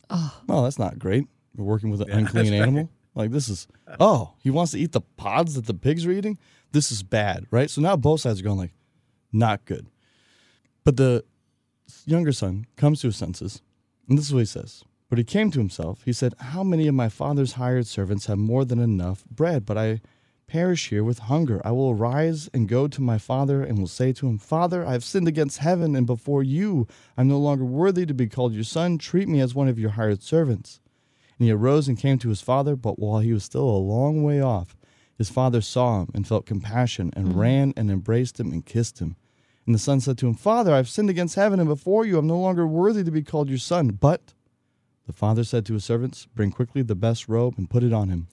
oh, 0.10 0.42
well, 0.48 0.64
that's 0.64 0.80
not 0.80 1.00
great. 1.00 1.26
We're 1.56 1.66
working 1.66 1.90
with 1.90 2.02
an 2.02 2.12
unclean 2.12 2.54
animal. 2.54 2.90
Like 3.16 3.32
this 3.32 3.50
is, 3.50 3.68
oh, 4.00 4.34
he 4.40 4.52
wants 4.52 4.74
to 4.74 4.80
eat 4.80 4.92
the 4.92 5.02
pods 5.02 5.56
that 5.56 5.66
the 5.66 5.74
pigs 5.74 6.06
are 6.06 6.12
eating. 6.12 6.38
This 6.72 6.92
is 6.92 7.02
bad, 7.02 7.48
right? 7.50 7.70
So 7.70 7.82
now 7.82 7.96
both 7.96 8.22
sides 8.22 8.42
are 8.42 8.44
going 8.44 8.58
like, 8.60 8.74
not 9.32 9.66
good. 9.66 9.88
But 10.84 10.98
the 10.98 11.24
younger 12.06 12.32
son 12.32 12.66
comes 12.76 13.02
to 13.02 13.08
his 13.08 13.18
senses, 13.18 13.62
and 14.08 14.18
this 14.18 14.26
is 14.26 14.34
what 14.34 14.40
he 14.40 14.46
says. 14.46 14.84
But 15.10 15.18
he 15.18 15.24
came 15.24 15.52
to 15.52 15.60
himself. 15.60 16.02
He 16.04 16.14
said, 16.14 16.34
How 16.40 16.64
many 16.64 16.88
of 16.88 16.96
my 16.96 17.10
father's 17.10 17.54
hired 17.54 17.88
servants 17.88 18.26
have 18.26 18.38
more 18.38 18.66
than 18.66 18.80
enough 18.80 19.26
bread, 19.26 19.66
but 19.66 19.78
I 19.78 20.02
perish 20.48 20.90
here 20.90 21.04
with 21.04 21.20
hunger? 21.20 21.62
I 21.64 21.72
will 21.72 21.92
arise 21.92 22.50
and 22.54 22.68
go 22.68 22.88
to 22.88 23.02
my 23.02 23.18
father 23.18 23.64
and 23.64 23.78
will 23.78 23.88
say 23.88 24.14
to 24.14 24.28
him, 24.28 24.38
Father, 24.38 24.86
I 24.86 24.94
have 24.94 25.04
sinned 25.04 25.28
against 25.28 25.60
heaven 25.60 25.96
and 25.96 26.08
before 26.08 26.44
you. 26.44 26.88
I'm 27.18 27.28
no 27.28 27.38
longer 27.38 27.66
worthy 27.66 28.06
to 28.06 28.14
be 28.14 28.28
called 28.28 28.54
your 28.54 28.64
son. 28.64 28.98
Treat 28.98 29.28
me 29.28 29.42
as 29.42 29.54
one 29.54 29.68
of 29.68 29.78
your 29.78 29.92
hired 29.92 30.24
servants. 30.24 30.80
And 31.38 31.46
he 31.46 31.52
arose 31.52 31.88
and 31.88 32.00
came 32.00 32.18
to 32.20 32.30
his 32.30 32.42
father, 32.42 32.76
but 32.76 32.98
while 32.98 33.20
he 33.20 33.34
was 33.34 33.44
still 33.44 33.70
a 33.70 33.78
long 33.78 34.24
way 34.24 34.42
off, 34.42 34.76
his 35.18 35.30
father 35.30 35.62
saw 35.62 36.02
him 36.02 36.10
and 36.14 36.28
felt 36.28 36.46
compassion 36.46 37.12
and 37.16 37.28
mm-hmm. 37.30 37.40
ran 37.40 37.74
and 37.76 37.92
embraced 37.92 38.40
him 38.40 38.52
and 38.52 38.66
kissed 38.66 39.00
him. 39.00 39.16
And 39.66 39.76
the 39.76 39.80
son 39.80 40.00
said 40.00 40.18
to 40.20 40.28
him, 40.28 40.34
Father, 40.34 40.74
I've 40.74 40.88
sinned 40.88 41.10
against 41.10 41.36
heaven 41.36 41.60
and 41.60 41.68
before 41.68 42.06
you. 42.06 42.18
I'm 42.18 42.26
no 42.26 42.40
longer 42.40 42.66
worthy 42.66 43.04
to 43.04 43.12
be 43.12 43.22
called 43.22 43.50
your 43.50 43.58
son. 43.58 43.90
But 43.90 44.34
The 45.08 45.14
father 45.14 45.44
said 45.44 45.66
to 45.66 45.74
his 45.74 45.86
servants, 45.86 46.28
Bring 46.36 46.52
quickly 46.52 46.82
the 46.82 46.96
best 46.96 47.28
robe 47.28 47.56
and 47.58 47.70
put 47.70 47.84
it 47.84 47.94
on 47.94 48.10
him. 48.10 48.28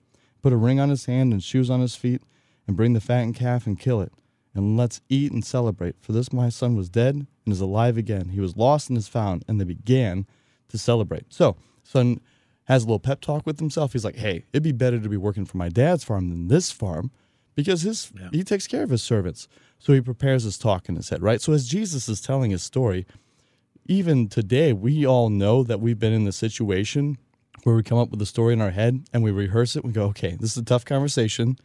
Put 0.44 0.52
a 0.52 0.58
ring 0.58 0.78
on 0.78 0.90
his 0.90 1.06
hand 1.06 1.32
and 1.32 1.42
shoes 1.42 1.70
on 1.70 1.80
his 1.80 1.96
feet, 1.96 2.20
and 2.66 2.76
bring 2.76 2.92
the 2.92 3.00
fattened 3.00 3.34
calf 3.34 3.66
and 3.66 3.78
kill 3.80 4.02
it. 4.02 4.12
And 4.52 4.76
let's 4.76 5.00
eat 5.08 5.32
and 5.32 5.42
celebrate. 5.42 5.96
For 6.02 6.12
this 6.12 6.34
my 6.34 6.50
son 6.50 6.76
was 6.76 6.90
dead 6.90 7.14
and 7.14 7.26
is 7.46 7.62
alive 7.62 7.96
again. 7.96 8.28
He 8.28 8.40
was 8.40 8.54
lost 8.54 8.90
and 8.90 8.98
is 8.98 9.08
found. 9.08 9.42
And 9.48 9.58
they 9.58 9.64
began 9.64 10.26
to 10.68 10.76
celebrate. 10.76 11.32
So, 11.32 11.56
son 11.82 12.20
has 12.64 12.82
a 12.82 12.86
little 12.86 12.98
pep 12.98 13.22
talk 13.22 13.46
with 13.46 13.58
himself. 13.58 13.94
He's 13.94 14.04
like, 14.04 14.16
Hey, 14.16 14.44
it'd 14.52 14.62
be 14.62 14.72
better 14.72 15.00
to 15.00 15.08
be 15.08 15.16
working 15.16 15.46
for 15.46 15.56
my 15.56 15.70
dad's 15.70 16.04
farm 16.04 16.28
than 16.28 16.48
this 16.48 16.70
farm 16.70 17.10
because 17.54 17.80
his 17.80 18.12
Yeah. 18.14 18.28
he 18.30 18.44
takes 18.44 18.66
care 18.66 18.82
of 18.82 18.90
his 18.90 19.02
servants. 19.02 19.48
So 19.78 19.94
he 19.94 20.02
prepares 20.02 20.42
his 20.42 20.58
talk 20.58 20.90
in 20.90 20.96
his 20.96 21.08
head, 21.08 21.22
right? 21.22 21.40
So 21.40 21.54
as 21.54 21.66
Jesus 21.66 22.06
is 22.06 22.20
telling 22.20 22.50
his 22.50 22.62
story, 22.62 23.06
even 23.86 24.28
today, 24.28 24.74
we 24.74 25.06
all 25.06 25.30
know 25.30 25.62
that 25.62 25.80
we've 25.80 25.98
been 25.98 26.12
in 26.12 26.26
the 26.26 26.32
situation 26.32 27.16
where 27.64 27.74
we 27.74 27.82
come 27.82 27.98
up 27.98 28.10
with 28.10 28.22
a 28.22 28.26
story 28.26 28.52
in 28.52 28.60
our 28.60 28.70
head 28.70 29.04
and 29.12 29.22
we 29.22 29.30
rehearse 29.30 29.74
it. 29.76 29.84
We 29.84 29.92
go, 29.92 30.04
okay, 30.06 30.36
this 30.40 30.52
is 30.52 30.56
a 30.58 30.64
tough 30.64 30.84
conversation. 30.84 31.56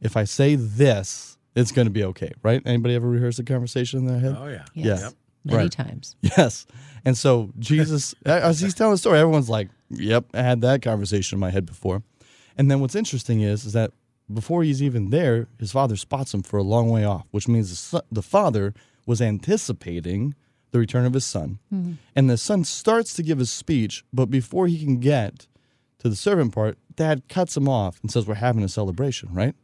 If 0.00 0.16
I 0.16 0.24
say 0.24 0.54
this, 0.54 1.36
it's 1.54 1.72
going 1.72 1.86
to 1.86 1.90
be 1.92 2.04
okay, 2.04 2.32
right? 2.42 2.62
Anybody 2.64 2.94
ever 2.94 3.08
rehearse 3.08 3.38
a 3.38 3.44
conversation 3.44 4.00
in 4.00 4.06
their 4.06 4.18
head? 4.20 4.36
Oh 4.38 4.46
yeah. 4.46 4.64
Yes. 4.74 5.00
Yep. 5.02 5.12
Many 5.44 5.58
Right. 5.58 5.70
times. 5.72 6.16
Yes. 6.22 6.66
And 7.04 7.16
so 7.16 7.50
Jesus, 7.58 8.14
as 8.26 8.60
he's 8.60 8.74
telling 8.74 8.92
the 8.94 8.98
story, 8.98 9.18
everyone's 9.20 9.48
like, 9.48 9.68
"Yep, 9.90 10.26
I 10.34 10.42
had 10.42 10.60
that 10.62 10.82
conversation 10.82 11.36
in 11.36 11.40
my 11.40 11.50
head 11.50 11.64
before." 11.66 12.02
And 12.58 12.68
then 12.70 12.80
what's 12.80 12.96
interesting 12.96 13.40
is, 13.42 13.64
is 13.64 13.72
that 13.74 13.92
before 14.32 14.64
he's 14.64 14.82
even 14.82 15.10
there, 15.10 15.46
his 15.60 15.70
father 15.70 15.94
spots 15.96 16.34
him 16.34 16.42
for 16.42 16.56
a 16.58 16.62
long 16.64 16.90
way 16.90 17.04
off, 17.04 17.26
which 17.30 17.46
means 17.46 17.70
the, 17.70 17.76
son, 17.76 18.00
the 18.10 18.22
father 18.22 18.74
was 19.06 19.22
anticipating 19.22 20.34
the 20.70 20.78
return 20.78 21.06
of 21.06 21.14
his 21.14 21.24
son. 21.24 21.58
Mm-hmm. 21.72 21.92
And 22.14 22.30
the 22.30 22.36
son 22.36 22.64
starts 22.64 23.14
to 23.14 23.22
give 23.22 23.38
his 23.38 23.50
speech, 23.50 24.04
but 24.12 24.26
before 24.26 24.66
he 24.66 24.78
can 24.82 24.98
get 24.98 25.46
to 25.98 26.08
the 26.08 26.16
servant 26.16 26.54
part, 26.54 26.78
dad 26.94 27.28
cuts 27.28 27.56
him 27.56 27.68
off 27.68 27.98
and 28.02 28.10
says, 28.10 28.26
We're 28.26 28.34
having 28.34 28.64
a 28.64 28.68
celebration, 28.68 29.30
right? 29.32 29.54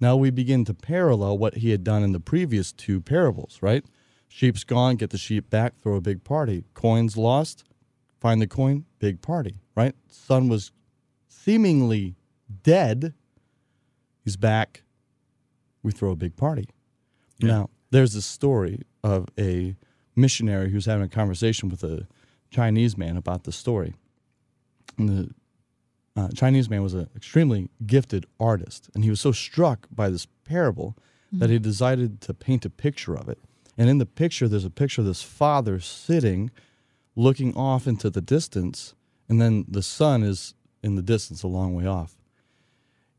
Now 0.00 0.16
we 0.16 0.30
begin 0.30 0.64
to 0.66 0.74
parallel 0.74 1.38
what 1.38 1.56
he 1.56 1.70
had 1.70 1.82
done 1.82 2.02
in 2.02 2.12
the 2.12 2.20
previous 2.20 2.72
two 2.72 3.00
parables, 3.00 3.58
right? 3.60 3.84
Sheep's 4.28 4.62
gone, 4.62 4.96
get 4.96 5.10
the 5.10 5.18
sheep 5.18 5.50
back, 5.50 5.80
throw 5.80 5.96
a 5.96 6.00
big 6.00 6.22
party. 6.22 6.64
Coins 6.74 7.16
lost, 7.16 7.64
find 8.20 8.40
the 8.40 8.46
coin, 8.46 8.84
big 8.98 9.22
party, 9.22 9.56
right? 9.74 9.94
Son 10.08 10.48
was 10.48 10.70
seemingly 11.28 12.14
dead. 12.62 13.14
He's 14.24 14.36
back. 14.36 14.82
We 15.82 15.92
throw 15.92 16.10
a 16.10 16.16
big 16.16 16.36
party. 16.36 16.68
Now, 17.40 17.70
there's 17.90 18.14
a 18.14 18.22
story 18.22 18.82
of 19.02 19.26
a 19.38 19.76
missionary 20.18 20.70
who's 20.70 20.86
having 20.86 21.04
a 21.04 21.08
conversation 21.08 21.68
with 21.68 21.82
a 21.82 22.06
Chinese 22.50 22.98
man 22.98 23.16
about 23.16 23.44
the 23.44 23.52
story. 23.52 23.94
And 24.98 25.08
the 25.08 25.34
uh, 26.20 26.28
Chinese 26.34 26.68
man 26.68 26.82
was 26.82 26.94
an 26.94 27.08
extremely 27.14 27.70
gifted 27.86 28.26
artist, 28.40 28.90
and 28.94 29.04
he 29.04 29.10
was 29.10 29.20
so 29.20 29.32
struck 29.32 29.86
by 29.90 30.08
this 30.08 30.26
parable 30.44 30.96
that 31.30 31.50
he 31.50 31.58
decided 31.58 32.20
to 32.22 32.34
paint 32.34 32.64
a 32.64 32.70
picture 32.70 33.14
of 33.14 33.28
it. 33.28 33.38
And 33.76 33.88
in 33.88 33.98
the 33.98 34.06
picture, 34.06 34.48
there's 34.48 34.64
a 34.64 34.70
picture 34.70 35.02
of 35.02 35.06
this 35.06 35.22
father 35.22 35.78
sitting, 35.78 36.50
looking 37.14 37.54
off 37.54 37.86
into 37.86 38.10
the 38.10 38.20
distance, 38.20 38.94
and 39.28 39.40
then 39.40 39.64
the 39.68 39.82
son 39.82 40.22
is 40.22 40.54
in 40.82 40.96
the 40.96 41.02
distance, 41.02 41.42
a 41.42 41.48
long 41.48 41.74
way 41.74 41.86
off. 41.86 42.16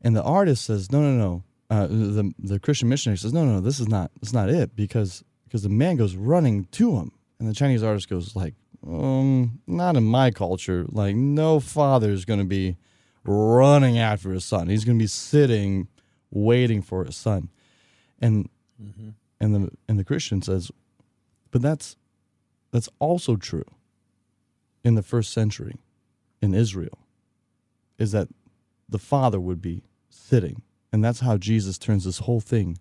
And 0.02 0.16
the 0.16 0.22
artist 0.22 0.64
says, 0.64 0.90
"No, 0.90 1.00
no, 1.00 1.16
no." 1.16 1.44
Uh, 1.70 1.86
the 1.86 2.32
the 2.38 2.58
Christian 2.58 2.88
missionary 2.88 3.16
says, 3.16 3.32
"No, 3.32 3.44
no, 3.44 3.54
no. 3.54 3.60
This 3.60 3.80
is 3.80 3.88
not. 3.88 4.10
This 4.20 4.30
is 4.30 4.34
not 4.34 4.50
it." 4.50 4.74
Because 4.74 5.22
because 5.50 5.64
the 5.64 5.68
man 5.68 5.96
goes 5.96 6.14
running 6.14 6.66
to 6.66 6.96
him, 6.96 7.10
and 7.40 7.48
the 7.48 7.54
Chinese 7.54 7.82
artist 7.82 8.08
goes 8.08 8.36
like, 8.36 8.54
"Um, 8.86 9.60
not 9.66 9.96
in 9.96 10.04
my 10.04 10.30
culture. 10.30 10.86
Like, 10.88 11.16
no 11.16 11.58
father 11.58 12.10
is 12.10 12.24
going 12.24 12.38
to 12.38 12.46
be 12.46 12.76
running 13.24 13.98
after 13.98 14.30
his 14.30 14.44
son. 14.44 14.68
He's 14.68 14.84
going 14.84 14.96
to 14.96 15.02
be 15.02 15.08
sitting, 15.08 15.88
waiting 16.30 16.82
for 16.82 17.04
his 17.04 17.16
son." 17.16 17.48
And 18.20 18.48
and 19.40 19.54
the 19.54 19.70
and 19.88 19.98
the 19.98 20.04
Christian 20.04 20.40
says, 20.40 20.70
"But 21.50 21.62
that's 21.62 21.96
that's 22.70 22.88
also 23.00 23.34
true 23.34 23.64
in 24.84 24.94
the 24.94 25.02
first 25.02 25.32
century 25.32 25.80
in 26.40 26.54
Israel." 26.54 26.98
Is 27.98 28.12
that 28.12 28.28
the 28.88 29.00
father 29.00 29.40
would 29.40 29.60
be 29.60 29.82
sitting. 30.08 30.62
And 30.92 31.04
that's 31.04 31.20
how 31.20 31.36
Jesus 31.36 31.76
turns 31.76 32.04
this 32.04 32.18
whole 32.18 32.40
thing 32.40 32.78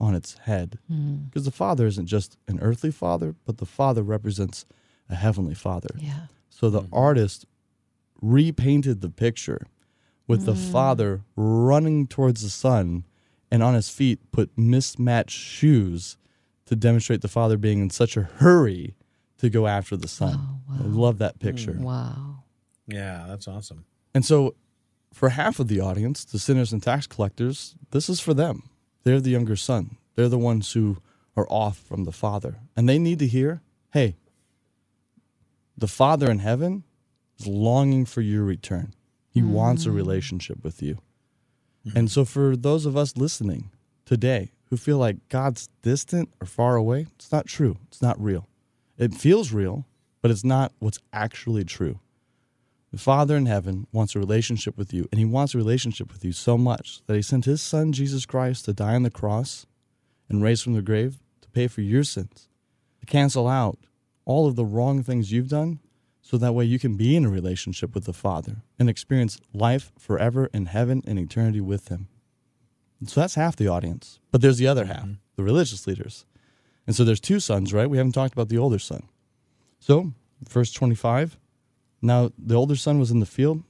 on 0.00 0.14
its 0.14 0.38
head. 0.38 0.78
Hmm. 0.88 1.24
Because 1.26 1.44
the 1.44 1.50
father 1.50 1.86
isn't 1.86 2.06
just 2.06 2.36
an 2.48 2.58
earthly 2.60 2.90
father, 2.90 3.34
but 3.44 3.58
the 3.58 3.66
father 3.66 4.02
represents 4.02 4.64
a 5.08 5.14
heavenly 5.14 5.54
father. 5.54 5.90
Yeah. 5.96 6.26
So 6.48 6.70
the 6.70 6.82
hmm. 6.82 6.94
artist 6.94 7.46
repainted 8.20 9.00
the 9.00 9.10
picture 9.10 9.66
with 10.26 10.46
the 10.46 10.54
hmm. 10.54 10.72
father 10.72 11.22
running 11.36 12.06
towards 12.06 12.42
the 12.42 12.50
son 12.50 13.04
and 13.50 13.62
on 13.62 13.74
his 13.74 13.90
feet 13.90 14.20
put 14.32 14.56
mismatched 14.56 15.36
shoes 15.36 16.16
to 16.66 16.76
demonstrate 16.76 17.20
the 17.20 17.28
father 17.28 17.56
being 17.56 17.80
in 17.80 17.90
such 17.90 18.16
a 18.16 18.22
hurry 18.22 18.94
to 19.38 19.50
go 19.50 19.66
after 19.66 19.96
the 19.96 20.06
son. 20.06 20.38
Oh, 20.70 20.74
I 20.78 20.82
love 20.86 21.18
that 21.18 21.40
picture. 21.40 21.76
Wow. 21.78 22.44
Yeah, 22.86 23.24
that's 23.28 23.48
awesome. 23.48 23.84
And 24.14 24.24
so, 24.24 24.54
for 25.12 25.30
half 25.30 25.58
of 25.58 25.68
the 25.68 25.80
audience, 25.80 26.24
the 26.24 26.38
sinners 26.38 26.72
and 26.72 26.82
tax 26.82 27.06
collectors, 27.06 27.74
this 27.90 28.08
is 28.08 28.20
for 28.20 28.34
them. 28.34 28.69
They're 29.04 29.20
the 29.20 29.30
younger 29.30 29.56
son. 29.56 29.96
They're 30.14 30.28
the 30.28 30.38
ones 30.38 30.72
who 30.72 30.98
are 31.36 31.46
off 31.48 31.78
from 31.78 32.04
the 32.04 32.12
Father. 32.12 32.58
And 32.76 32.88
they 32.88 32.98
need 32.98 33.18
to 33.20 33.26
hear 33.26 33.62
hey, 33.92 34.14
the 35.76 35.88
Father 35.88 36.30
in 36.30 36.38
heaven 36.38 36.84
is 37.38 37.46
longing 37.46 38.04
for 38.04 38.20
your 38.20 38.44
return. 38.44 38.94
He 39.30 39.40
mm. 39.40 39.48
wants 39.48 39.84
a 39.84 39.90
relationship 39.90 40.62
with 40.62 40.80
you. 40.82 40.98
Mm-hmm. 41.86 41.98
And 41.98 42.10
so, 42.10 42.24
for 42.24 42.56
those 42.56 42.86
of 42.86 42.96
us 42.96 43.16
listening 43.16 43.70
today 44.04 44.52
who 44.66 44.76
feel 44.76 44.98
like 44.98 45.28
God's 45.28 45.68
distant 45.82 46.32
or 46.40 46.46
far 46.46 46.76
away, 46.76 47.06
it's 47.16 47.32
not 47.32 47.46
true. 47.46 47.78
It's 47.88 48.02
not 48.02 48.20
real. 48.22 48.48
It 48.98 49.14
feels 49.14 49.52
real, 49.52 49.86
but 50.20 50.30
it's 50.30 50.44
not 50.44 50.72
what's 50.78 50.98
actually 51.12 51.64
true. 51.64 52.00
The 52.90 52.98
Father 52.98 53.36
in 53.36 53.46
heaven 53.46 53.86
wants 53.92 54.14
a 54.14 54.18
relationship 54.18 54.76
with 54.76 54.92
you, 54.92 55.08
and 55.12 55.18
He 55.18 55.24
wants 55.24 55.54
a 55.54 55.58
relationship 55.58 56.12
with 56.12 56.24
you 56.24 56.32
so 56.32 56.58
much 56.58 57.02
that 57.06 57.14
He 57.14 57.22
sent 57.22 57.44
His 57.44 57.62
Son, 57.62 57.92
Jesus 57.92 58.26
Christ, 58.26 58.64
to 58.64 58.72
die 58.72 58.94
on 58.94 59.04
the 59.04 59.10
cross 59.10 59.66
and 60.28 60.42
raise 60.42 60.60
from 60.60 60.74
the 60.74 60.82
grave 60.82 61.20
to 61.42 61.48
pay 61.50 61.68
for 61.68 61.82
your 61.82 62.02
sins, 62.02 62.48
to 62.98 63.06
cancel 63.06 63.46
out 63.46 63.78
all 64.24 64.48
of 64.48 64.56
the 64.56 64.64
wrong 64.64 65.02
things 65.02 65.30
you've 65.30 65.48
done, 65.48 65.78
so 66.20 66.36
that 66.36 66.52
way 66.52 66.64
you 66.64 66.78
can 66.78 66.96
be 66.96 67.16
in 67.16 67.24
a 67.24 67.30
relationship 67.30 67.94
with 67.94 68.04
the 68.04 68.12
Father 68.12 68.62
and 68.78 68.90
experience 68.90 69.40
life 69.54 69.92
forever 69.98 70.50
in 70.52 70.66
heaven 70.66 71.02
and 71.06 71.18
eternity 71.18 71.60
with 71.60 71.88
Him. 71.88 72.08
And 72.98 73.08
so 73.08 73.20
that's 73.20 73.34
half 73.34 73.56
the 73.56 73.68
audience. 73.68 74.18
But 74.30 74.42
there's 74.42 74.58
the 74.58 74.66
other 74.66 74.84
half, 74.84 75.02
mm-hmm. 75.02 75.12
the 75.36 75.42
religious 75.42 75.86
leaders. 75.86 76.26
And 76.86 76.94
so 76.94 77.04
there's 77.04 77.20
two 77.20 77.40
sons, 77.40 77.72
right? 77.72 77.88
We 77.88 77.96
haven't 77.98 78.12
talked 78.12 78.32
about 78.32 78.48
the 78.48 78.58
older 78.58 78.78
son. 78.78 79.04
So, 79.78 80.12
verse 80.46 80.72
25. 80.72 81.38
Now 82.02 82.30
the 82.38 82.54
older 82.54 82.76
son 82.76 82.98
was 82.98 83.10
in 83.10 83.20
the 83.20 83.26
field, 83.26 83.62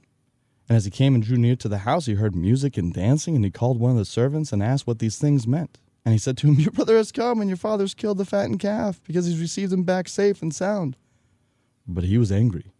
and 0.69 0.77
as 0.77 0.85
he 0.85 0.91
came 0.91 1.15
and 1.15 1.23
drew 1.23 1.37
near 1.37 1.55
to 1.57 1.67
the 1.67 1.79
house, 1.79 2.05
he 2.05 2.13
heard 2.13 2.35
music 2.35 2.77
and 2.77 2.93
dancing, 2.93 3.35
and 3.35 3.43
he 3.43 3.51
called 3.51 3.79
one 3.79 3.91
of 3.91 3.97
the 3.97 4.05
servants 4.05 4.53
and 4.53 4.63
asked 4.63 4.87
what 4.87 4.99
these 4.99 5.17
things 5.17 5.45
meant. 5.45 5.79
And 6.05 6.13
he 6.13 6.19
said 6.19 6.37
to 6.37 6.47
him, 6.47 6.55
Your 6.59 6.71
brother 6.71 6.97
has 6.97 7.11
come, 7.11 7.41
and 7.41 7.49
your 7.49 7.57
father's 7.57 7.93
killed 7.93 8.17
the 8.17 8.25
fattened 8.25 8.59
calf, 8.59 9.01
because 9.03 9.25
he's 9.25 9.41
received 9.41 9.73
him 9.73 9.83
back 9.83 10.07
safe 10.07 10.41
and 10.41 10.53
sound. 10.55 10.95
But 11.87 12.05
he 12.05 12.17
was 12.17 12.31
angry 12.31 12.71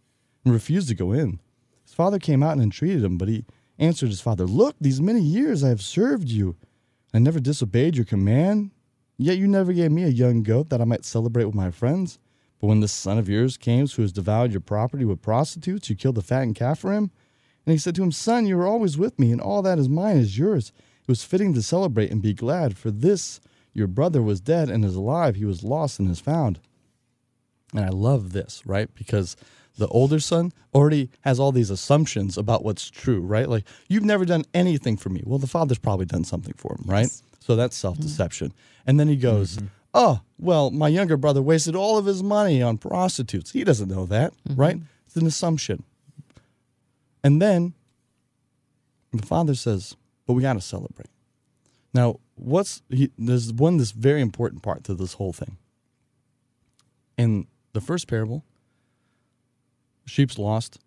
and 0.44 0.54
refused 0.54 0.88
to 0.88 0.94
go 0.94 1.12
in. 1.12 1.40
His 1.84 1.94
father 1.94 2.18
came 2.18 2.42
out 2.42 2.52
and 2.52 2.62
entreated 2.62 3.04
him, 3.04 3.18
but 3.18 3.28
he 3.28 3.44
answered 3.78 4.08
his 4.08 4.20
father, 4.20 4.46
Look, 4.46 4.76
these 4.80 5.00
many 5.00 5.20
years 5.20 5.62
I 5.62 5.68
have 5.68 5.82
served 5.82 6.28
you. 6.28 6.56
I 7.12 7.18
never 7.18 7.40
disobeyed 7.40 7.96
your 7.96 8.06
command, 8.06 8.70
yet 9.18 9.36
you 9.36 9.46
never 9.46 9.72
gave 9.72 9.92
me 9.92 10.04
a 10.04 10.08
young 10.08 10.42
goat 10.42 10.70
that 10.70 10.80
I 10.80 10.84
might 10.84 11.04
celebrate 11.04 11.44
with 11.44 11.54
my 11.54 11.70
friends. 11.70 12.18
But 12.62 12.68
when 12.68 12.80
this 12.80 12.92
son 12.92 13.18
of 13.18 13.28
yours 13.28 13.56
came 13.56 13.88
who 13.88 14.02
has 14.02 14.12
devoured 14.12 14.52
your 14.52 14.60
property 14.60 15.04
with 15.04 15.20
prostitutes, 15.20 15.90
you 15.90 15.96
killed 15.96 16.14
the 16.14 16.22
fattened 16.22 16.54
calf 16.54 16.78
for 16.78 16.92
him? 16.92 17.10
And 17.66 17.72
he 17.72 17.78
said 17.78 17.96
to 17.96 18.04
him, 18.04 18.12
Son, 18.12 18.46
you 18.46 18.56
are 18.60 18.68
always 18.68 18.96
with 18.96 19.18
me, 19.18 19.32
and 19.32 19.40
all 19.40 19.62
that 19.62 19.80
is 19.80 19.88
mine 19.88 20.16
is 20.16 20.38
yours. 20.38 20.72
It 21.00 21.08
was 21.08 21.24
fitting 21.24 21.54
to 21.54 21.62
celebrate 21.62 22.12
and 22.12 22.22
be 22.22 22.34
glad, 22.34 22.78
for 22.78 22.92
this 22.92 23.40
your 23.72 23.88
brother 23.88 24.22
was 24.22 24.40
dead 24.40 24.70
and 24.70 24.84
is 24.84 24.94
alive. 24.94 25.34
He 25.34 25.44
was 25.44 25.64
lost 25.64 25.98
and 25.98 26.08
is 26.08 26.20
found. 26.20 26.60
And 27.74 27.84
I 27.84 27.88
love 27.88 28.32
this, 28.32 28.62
right? 28.64 28.88
Because 28.94 29.34
the 29.76 29.88
older 29.88 30.20
son 30.20 30.52
already 30.72 31.10
has 31.22 31.40
all 31.40 31.50
these 31.50 31.70
assumptions 31.70 32.38
about 32.38 32.64
what's 32.64 32.90
true, 32.90 33.22
right? 33.22 33.48
Like, 33.48 33.64
you've 33.88 34.04
never 34.04 34.24
done 34.24 34.44
anything 34.54 34.96
for 34.96 35.08
me. 35.08 35.24
Well, 35.26 35.40
the 35.40 35.48
father's 35.48 35.78
probably 35.78 36.06
done 36.06 36.22
something 36.22 36.54
for 36.56 36.76
him, 36.76 36.84
right? 36.86 37.08
So 37.40 37.56
that's 37.56 37.76
self 37.76 37.98
deception. 37.98 38.48
Mm-hmm. 38.48 38.90
And 38.90 39.00
then 39.00 39.08
he 39.08 39.16
goes, 39.16 39.56
mm-hmm. 39.56 39.66
Oh, 39.94 40.20
well, 40.38 40.70
my 40.70 40.88
younger 40.88 41.16
brother 41.16 41.42
wasted 41.42 41.76
all 41.76 41.98
of 41.98 42.06
his 42.06 42.22
money 42.22 42.62
on 42.62 42.78
prostitutes. 42.78 43.52
He 43.52 43.64
doesn't 43.64 43.88
know 43.88 44.06
that, 44.06 44.32
mm-hmm. 44.48 44.60
right? 44.60 44.78
It's 45.06 45.16
an 45.16 45.26
assumption. 45.26 45.84
And 47.22 47.40
then 47.40 47.74
the 49.12 49.26
father 49.26 49.54
says, 49.54 49.96
But 50.26 50.32
we 50.32 50.42
got 50.42 50.54
to 50.54 50.60
celebrate. 50.60 51.10
Now, 51.94 52.20
what's 52.34 52.82
he, 52.88 53.10
there's 53.18 53.52
one 53.52 53.76
this 53.76 53.92
very 53.92 54.20
important 54.20 54.62
part 54.62 54.84
to 54.84 54.94
this 54.94 55.14
whole 55.14 55.32
thing. 55.32 55.58
In 57.18 57.46
the 57.72 57.80
first 57.80 58.08
parable, 58.08 58.44
sheep's 60.06 60.38
lost, 60.38 60.78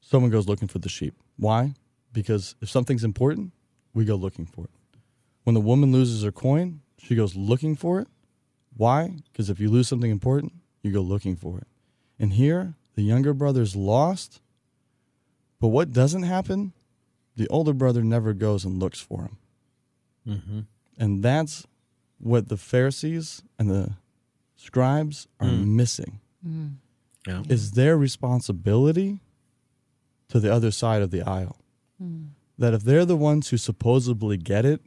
someone 0.00 0.30
goes 0.30 0.46
looking 0.46 0.68
for 0.68 0.78
the 0.78 0.88
sheep. 0.88 1.14
Why? 1.36 1.74
Because 2.12 2.54
if 2.60 2.70
something's 2.70 3.04
important, 3.04 3.52
we 3.92 4.04
go 4.04 4.14
looking 4.14 4.46
for 4.46 4.64
it. 4.64 4.70
When 5.42 5.54
the 5.54 5.60
woman 5.60 5.92
loses 5.92 6.22
her 6.22 6.32
coin, 6.32 6.80
she 6.98 7.16
goes 7.16 7.34
looking 7.34 7.74
for 7.74 8.00
it. 8.00 8.08
Why? 8.76 9.16
Because 9.30 9.50
if 9.50 9.60
you 9.60 9.70
lose 9.70 9.88
something 9.88 10.10
important, 10.10 10.52
you 10.82 10.92
go 10.92 11.00
looking 11.00 11.36
for 11.36 11.58
it. 11.58 11.66
And 12.18 12.32
here, 12.34 12.74
the 12.94 13.02
younger 13.02 13.32
brother's 13.34 13.74
lost. 13.76 14.40
But 15.60 15.68
what 15.68 15.92
doesn't 15.92 16.24
happen? 16.24 16.72
The 17.36 17.48
older 17.48 17.72
brother 17.72 18.02
never 18.02 18.32
goes 18.32 18.64
and 18.64 18.78
looks 18.78 19.00
for 19.00 19.22
him. 19.22 19.36
Mm-hmm. 20.28 20.60
And 20.98 21.22
that's 21.22 21.66
what 22.18 22.48
the 22.48 22.56
Pharisees 22.56 23.42
and 23.58 23.68
the 23.70 23.92
scribes 24.56 25.26
are 25.40 25.48
Mm. 25.48 25.66
missing 25.66 26.20
Yeah. 27.26 27.42
is 27.48 27.72
their 27.72 27.96
responsibility 27.98 29.20
to 30.28 30.38
the 30.40 30.52
other 30.52 30.70
side 30.70 31.02
of 31.02 31.10
the 31.10 31.22
aisle. 31.22 31.56
That 32.58 32.74
if 32.74 32.82
they're 32.84 33.04
the 33.06 33.16
ones 33.16 33.48
who 33.48 33.56
supposedly 33.56 34.36
get 34.36 34.64
it, 34.64 34.80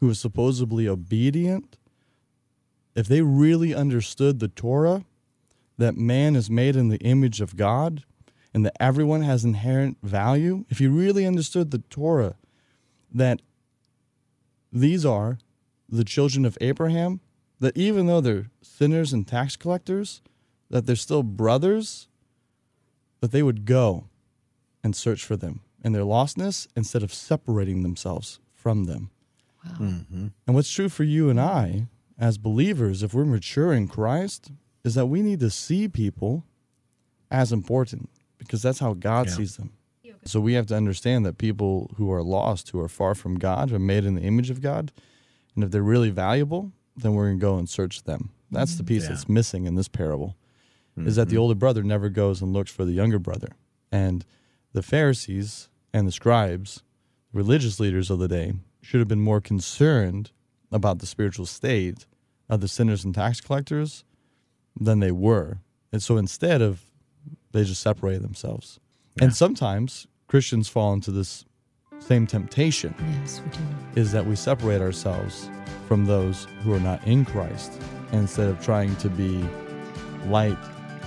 who 0.00 0.10
are 0.10 0.14
supposedly 0.14 0.88
obedient, 0.88 1.76
if 2.98 3.06
they 3.06 3.22
really 3.22 3.72
understood 3.72 4.40
the 4.40 4.48
Torah, 4.48 5.04
that 5.76 5.96
man 5.96 6.34
is 6.34 6.50
made 6.50 6.74
in 6.74 6.88
the 6.88 6.98
image 6.98 7.40
of 7.40 7.56
God 7.56 8.02
and 8.52 8.66
that 8.66 8.76
everyone 8.80 9.22
has 9.22 9.44
inherent 9.44 9.98
value, 10.02 10.64
if 10.68 10.80
you 10.80 10.90
really 10.90 11.24
understood 11.24 11.70
the 11.70 11.78
Torah, 11.90 12.34
that 13.14 13.40
these 14.72 15.06
are 15.06 15.38
the 15.88 16.02
children 16.02 16.44
of 16.44 16.58
Abraham, 16.60 17.20
that 17.60 17.76
even 17.76 18.06
though 18.06 18.20
they're 18.20 18.50
sinners 18.62 19.12
and 19.12 19.28
tax 19.28 19.54
collectors, 19.54 20.20
that 20.68 20.86
they're 20.86 20.96
still 20.96 21.22
brothers, 21.22 22.08
that 23.20 23.30
they 23.30 23.44
would 23.44 23.64
go 23.64 24.08
and 24.82 24.96
search 24.96 25.24
for 25.24 25.36
them 25.36 25.60
in 25.84 25.92
their 25.92 26.02
lostness 26.02 26.66
instead 26.74 27.04
of 27.04 27.14
separating 27.14 27.84
themselves 27.84 28.40
from 28.56 28.86
them. 28.86 29.10
Mm-hmm. 29.64 30.26
And 30.48 30.56
what's 30.56 30.70
true 30.70 30.88
for 30.88 31.04
you 31.04 31.30
and 31.30 31.40
I 31.40 31.86
as 32.18 32.38
believers, 32.38 33.02
if 33.02 33.14
we're 33.14 33.24
mature 33.24 33.72
in 33.72 33.88
Christ, 33.88 34.50
is 34.84 34.94
that 34.94 35.06
we 35.06 35.22
need 35.22 35.40
to 35.40 35.50
see 35.50 35.88
people 35.88 36.44
as 37.30 37.52
important 37.52 38.08
because 38.38 38.62
that's 38.62 38.78
how 38.78 38.94
God 38.94 39.26
Yeah. 39.28 39.34
sees 39.34 39.56
them. 39.56 39.72
So 40.24 40.40
we 40.40 40.54
have 40.54 40.66
to 40.66 40.76
understand 40.76 41.24
that 41.24 41.38
people 41.38 41.90
who 41.96 42.12
are 42.12 42.22
lost, 42.22 42.70
who 42.70 42.80
are 42.80 42.88
far 42.88 43.14
from 43.14 43.38
God, 43.38 43.72
are 43.72 43.78
made 43.78 44.04
in 44.04 44.14
the 44.14 44.22
image 44.22 44.50
of 44.50 44.60
God. 44.60 44.92
And 45.54 45.64
if 45.64 45.70
they're 45.70 45.82
really 45.82 46.10
valuable, 46.10 46.72
then 46.96 47.14
we're 47.14 47.26
going 47.26 47.38
to 47.38 47.40
go 47.40 47.56
and 47.56 47.68
search 47.68 48.02
them. 48.02 48.30
That's 48.50 48.74
the 48.74 48.82
mm-hmm. 48.82 48.88
piece 48.88 49.02
Yeah. 49.04 49.10
that's 49.10 49.28
missing 49.28 49.64
in 49.64 49.74
this 49.74 49.88
parable. 49.88 50.36
Is 50.96 51.14
that 51.14 51.28
the 51.28 51.34
mm-hmm. 51.34 51.42
older 51.42 51.54
brother 51.54 51.84
never 51.84 52.08
goes 52.08 52.42
and 52.42 52.52
looks 52.52 52.72
for 52.72 52.84
the 52.84 52.92
younger 52.92 53.20
brother. 53.20 53.50
And 53.92 54.24
the 54.72 54.82
Pharisees 54.82 55.68
and 55.92 56.08
the 56.08 56.12
scribes, 56.12 56.82
religious 57.32 57.78
leaders 57.78 58.10
of 58.10 58.18
the 58.18 58.26
day, 58.26 58.54
should 58.82 58.98
have 58.98 59.06
been 59.06 59.20
more 59.20 59.40
concerned 59.40 60.32
about 60.70 60.98
the 60.98 61.06
spiritual 61.06 61.46
state 61.46 62.06
of 62.48 62.60
the 62.60 62.68
sinners 62.68 63.04
and 63.04 63.14
tax 63.14 63.40
collectors 63.40 64.04
than 64.78 65.00
they 65.00 65.12
were. 65.12 65.58
And 65.92 66.02
so 66.02 66.16
instead 66.16 66.60
of, 66.62 66.82
they 67.52 67.64
just 67.64 67.80
separated 67.82 68.22
themselves. 68.22 68.78
And 69.20 69.34
sometimes 69.34 70.06
Christians 70.28 70.68
fall 70.68 70.92
into 70.92 71.10
this 71.10 71.44
same 71.98 72.26
temptation 72.26 72.94
Yes, 73.20 73.40
we 73.44 73.50
do. 73.50 74.00
is 74.00 74.12
that 74.12 74.24
we 74.24 74.36
separate 74.36 74.80
ourselves 74.80 75.50
from 75.88 76.04
those 76.04 76.46
who 76.62 76.72
are 76.72 76.80
not 76.80 77.04
in 77.06 77.24
Christ 77.24 77.72
instead 78.12 78.48
of 78.48 78.62
trying 78.64 78.94
to 78.96 79.08
be 79.08 79.44
light 80.26 80.56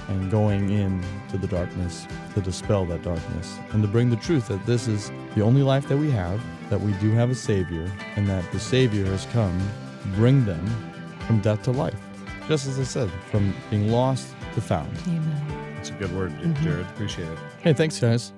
and 0.09 0.29
going 0.29 0.69
in 0.71 1.01
to 1.29 1.37
the 1.37 1.47
darkness 1.47 2.05
to 2.33 2.41
dispel 2.41 2.85
that 2.87 3.03
darkness 3.03 3.57
and 3.71 3.81
to 3.81 3.87
bring 3.87 4.09
the 4.09 4.15
truth 4.17 4.47
that 4.49 4.65
this 4.65 4.87
is 4.87 5.11
the 5.35 5.41
only 5.41 5.61
life 5.63 5.87
that 5.87 5.97
we 5.97 6.11
have, 6.11 6.41
that 6.71 6.81
we 6.81 6.93
do 6.93 7.11
have 7.11 7.29
a 7.29 7.35
Savior, 7.35 7.91
and 8.15 8.27
that 8.27 8.49
the 8.51 8.59
Savior 8.59 9.05
has 9.05 9.27
come 9.27 9.59
to 10.01 10.07
bring 10.15 10.45
them 10.45 10.65
from 11.27 11.39
death 11.41 11.61
to 11.63 11.71
life. 11.71 11.99
Just 12.47 12.65
as 12.65 12.79
I 12.79 12.83
said, 12.83 13.11
from 13.29 13.53
being 13.69 13.91
lost 13.91 14.33
to 14.55 14.61
found. 14.61 14.89
Amen. 15.05 15.75
That's 15.75 15.89
a 15.89 15.93
good 15.93 16.15
word. 16.15 16.31
Jared. 16.39 16.55
Mm-hmm. 16.55 16.93
Appreciate 16.93 17.27
it. 17.27 17.37
Hey, 17.59 17.73
thanks, 17.73 17.99
guys. 17.99 18.31